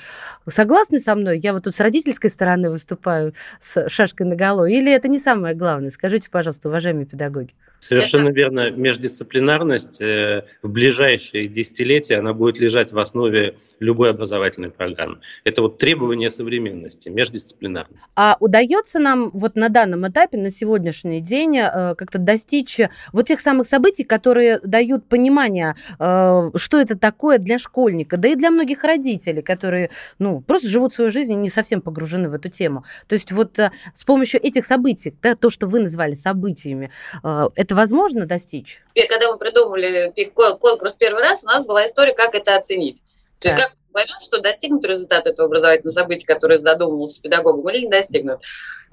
Согласны 0.47 0.99
со 0.99 1.15
мной? 1.15 1.39
Я 1.39 1.53
вот 1.53 1.63
тут 1.63 1.73
с 1.73 1.79
родительской 1.79 2.29
стороны 2.29 2.69
выступаю 2.69 3.33
с 3.59 3.89
шашкой 3.89 4.27
наголо, 4.27 4.65
или 4.65 4.93
это 4.93 5.07
не 5.07 5.17
самое 5.17 5.54
главное? 5.55 5.89
Скажите, 5.89 6.29
пожалуйста, 6.29 6.69
уважаемые 6.69 7.05
педагоги. 7.05 7.51
Совершенно 7.79 8.29
верно. 8.29 8.71
Междисциплинарность 8.71 10.01
э, 10.01 10.45
в 10.63 10.69
ближайшие 10.69 11.47
десятилетия, 11.47 12.15
она 12.15 12.33
будет 12.33 12.57
лежать 12.57 12.91
в 12.91 12.97
основе 12.97 13.57
любой 13.79 14.09
образовательной 14.09 14.71
программы. 14.71 15.19
Это 15.43 15.61
вот 15.61 15.77
требование 15.77 16.31
современности, 16.31 17.09
междисциплинарность. 17.09 18.07
А 18.15 18.37
удается 18.39 18.99
нам 18.99 19.29
вот 19.33 19.55
на 19.55 19.69
данном 19.69 20.07
этапе, 20.07 20.37
на 20.37 20.49
сегодняшний 20.49 21.21
день, 21.21 21.57
э, 21.57 21.93
как-то 21.95 22.17
достичь 22.17 22.79
вот 23.13 23.27
тех 23.27 23.39
самых 23.39 23.67
событий, 23.67 24.03
которые 24.03 24.59
дают 24.63 25.05
понимание, 25.07 25.75
э, 25.99 26.51
что 26.55 26.79
это 26.79 26.97
такое 26.97 27.37
для 27.37 27.59
школьника, 27.59 28.17
да 28.17 28.29
и 28.29 28.35
для 28.35 28.49
многих 28.49 28.83
родителей, 28.83 29.43
которые, 29.43 29.91
ну, 30.17 30.41
просто 30.41 30.69
живут 30.69 30.93
свою 30.93 31.11
жизнь 31.11 31.33
и 31.33 31.35
не 31.35 31.49
совсем 31.49 31.81
погружены 31.81 32.29
в 32.29 32.33
эту 32.33 32.49
тему. 32.49 32.83
То 33.07 33.13
есть 33.13 33.31
вот 33.31 33.59
с 33.93 34.03
помощью 34.05 34.41
этих 34.41 34.65
событий, 34.65 35.13
да, 35.21 35.35
то, 35.45 35.51
что 35.51 35.67
вы 35.67 35.79
назвали 35.79 36.15
событиями, 36.15 36.89
это 37.21 37.75
возможно 37.75 38.25
достичь? 38.25 38.81
Когда 38.95 39.31
мы 39.31 39.37
придумали 39.37 40.11
конкурс 40.33 40.95
первый 40.97 41.21
раз, 41.21 41.43
у 41.43 41.45
нас 41.45 41.63
была 41.63 41.85
история, 41.85 42.15
как 42.15 42.33
это 42.33 42.55
оценить. 42.55 43.03
То 43.39 43.49
есть 43.49 43.61
как 43.61 43.75
поймет, 43.93 44.23
что 44.23 44.41
достигнут 44.41 44.83
результат 44.85 45.27
этого 45.27 45.45
образовательного 45.45 45.93
события, 45.93 46.25
который 46.25 46.57
задумывался 46.57 47.21
педагогом, 47.21 47.69
или 47.69 47.81
не 47.83 47.89
достигнут. 47.89 48.39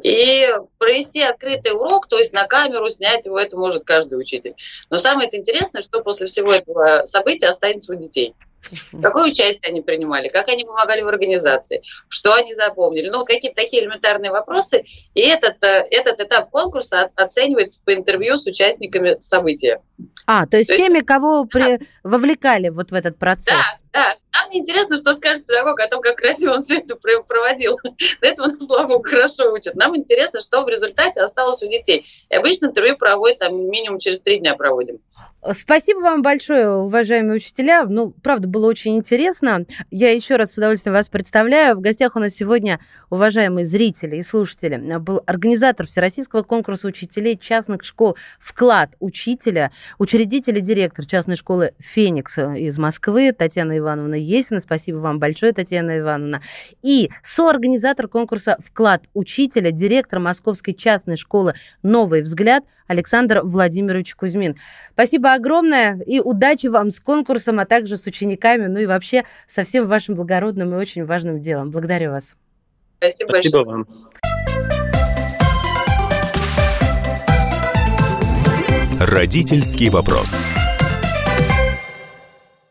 И 0.02 0.46
провести 0.76 1.22
открытый 1.22 1.72
урок, 1.72 2.06
то 2.06 2.18
есть 2.18 2.34
на 2.34 2.46
камеру 2.46 2.90
снять 2.90 3.24
его, 3.24 3.38
это 3.38 3.56
может 3.56 3.84
каждый 3.84 4.20
учитель. 4.20 4.54
Но 4.90 4.98
самое 4.98 5.34
интересное, 5.34 5.80
что 5.80 6.02
после 6.02 6.26
всего 6.26 6.52
этого 6.52 7.04
события 7.06 7.46
останется 7.46 7.92
у 7.92 7.96
детей. 7.96 8.34
Какое 9.02 9.30
участие 9.30 9.70
они 9.70 9.80
принимали, 9.80 10.28
как 10.28 10.48
они 10.48 10.64
помогали 10.64 11.02
в 11.02 11.08
организации, 11.08 11.82
что 12.08 12.34
они 12.34 12.54
запомнили. 12.54 13.08
Ну, 13.08 13.24
какие-то 13.24 13.60
такие 13.60 13.82
элементарные 13.82 14.30
вопросы. 14.30 14.84
И 15.14 15.20
этот, 15.20 15.62
э, 15.64 15.86
этот 15.90 16.20
этап 16.20 16.50
конкурса 16.50 17.08
оценивается 17.16 17.80
по 17.84 17.94
интервью 17.94 18.38
с 18.38 18.46
участниками 18.46 19.16
события. 19.20 19.80
А, 20.26 20.46
то 20.46 20.56
есть 20.56 20.70
то 20.70 20.76
теми, 20.76 20.98
есть, 20.98 21.06
кого 21.06 21.44
да. 21.44 21.48
при... 21.48 21.86
вовлекали 22.04 22.68
вот 22.68 22.92
в 22.92 22.94
этот 22.94 23.18
процесс. 23.18 23.54
Да, 23.92 24.14
да. 24.14 24.16
Нам 24.32 24.50
не 24.50 24.60
интересно, 24.60 24.96
что 24.96 25.14
скажет 25.14 25.44
педагог 25.46 25.78
о 25.80 25.88
том, 25.88 26.00
как 26.00 26.16
красиво 26.16 26.54
он 26.54 26.64
все 26.64 26.78
это 26.78 26.96
проводил. 26.96 27.78
До 28.20 28.26
этого 28.26 28.46
нас, 28.46 28.64
слава 28.64 28.86
богу, 28.88 29.02
хорошо 29.02 29.52
учат. 29.52 29.74
Нам 29.74 29.96
интересно, 29.96 30.40
что 30.40 30.62
в 30.62 30.68
результате 30.68 31.20
осталось 31.20 31.62
у 31.62 31.68
детей. 31.68 32.06
И 32.30 32.34
обычно 32.34 32.66
интервью 32.66 32.96
проводят 32.96 33.40
там 33.40 33.70
минимум 33.70 33.98
через 33.98 34.20
три 34.20 34.38
дня 34.38 34.54
проводим. 34.54 35.00
Спасибо 35.50 35.98
вам 35.98 36.22
большое, 36.22 36.70
уважаемые 36.70 37.38
учителя. 37.38 37.84
Ну, 37.84 38.14
правда, 38.22 38.46
было 38.46 38.68
очень 38.68 38.96
интересно. 38.96 39.66
Я 39.90 40.12
еще 40.12 40.36
раз 40.36 40.52
с 40.52 40.56
удовольствием 40.56 40.94
вас 40.94 41.08
представляю. 41.08 41.74
В 41.74 41.80
гостях 41.80 42.14
у 42.14 42.20
нас 42.20 42.34
сегодня, 42.34 42.78
уважаемые 43.10 43.66
зрители 43.66 44.18
и 44.18 44.22
слушатели, 44.22 44.76
был 44.98 45.20
организатор 45.26 45.84
Всероссийского 45.86 46.44
конкурса 46.44 46.86
учителей 46.86 47.36
частных 47.36 47.82
школ 47.82 48.16
«Вклад 48.38 48.94
учителя», 49.00 49.72
учредитель 49.98 50.58
и 50.58 50.60
директор 50.60 51.06
частной 51.06 51.34
школы 51.34 51.72
«Феникс» 51.80 52.38
из 52.38 52.78
Москвы 52.78 53.32
Татьяна 53.32 53.78
Ивановна 53.78 54.14
Есина. 54.14 54.60
Спасибо 54.60 54.98
вам 54.98 55.18
большое, 55.18 55.52
Татьяна 55.52 55.98
Ивановна. 55.98 56.40
И 56.82 57.10
соорганизатор 57.20 58.06
конкурса 58.06 58.58
«Вклад 58.64 59.06
учителя», 59.12 59.72
директор 59.72 60.20
Московской 60.20 60.72
частной 60.72 61.16
школы 61.16 61.54
«Новый 61.82 62.22
взгляд» 62.22 62.62
Александр 62.86 63.40
Владимирович 63.42 64.14
Кузьмин. 64.14 64.54
Спасибо 64.92 65.31
огромное 65.34 66.00
и 66.06 66.20
удачи 66.20 66.66
вам 66.66 66.90
с 66.90 67.00
конкурсом, 67.00 67.60
а 67.60 67.66
также 67.66 67.96
с 67.96 68.06
учениками, 68.06 68.66
ну 68.66 68.78
и 68.78 68.86
вообще 68.86 69.24
со 69.46 69.64
всем 69.64 69.86
вашим 69.86 70.14
благородным 70.14 70.72
и 70.74 70.76
очень 70.76 71.04
важным 71.04 71.40
делом. 71.40 71.70
Благодарю 71.70 72.12
вас. 72.12 72.36
Спасибо, 72.98 73.28
Спасибо 73.28 73.56
вам. 73.58 73.86
Родительский 79.00 79.88
вопрос. 79.88 80.30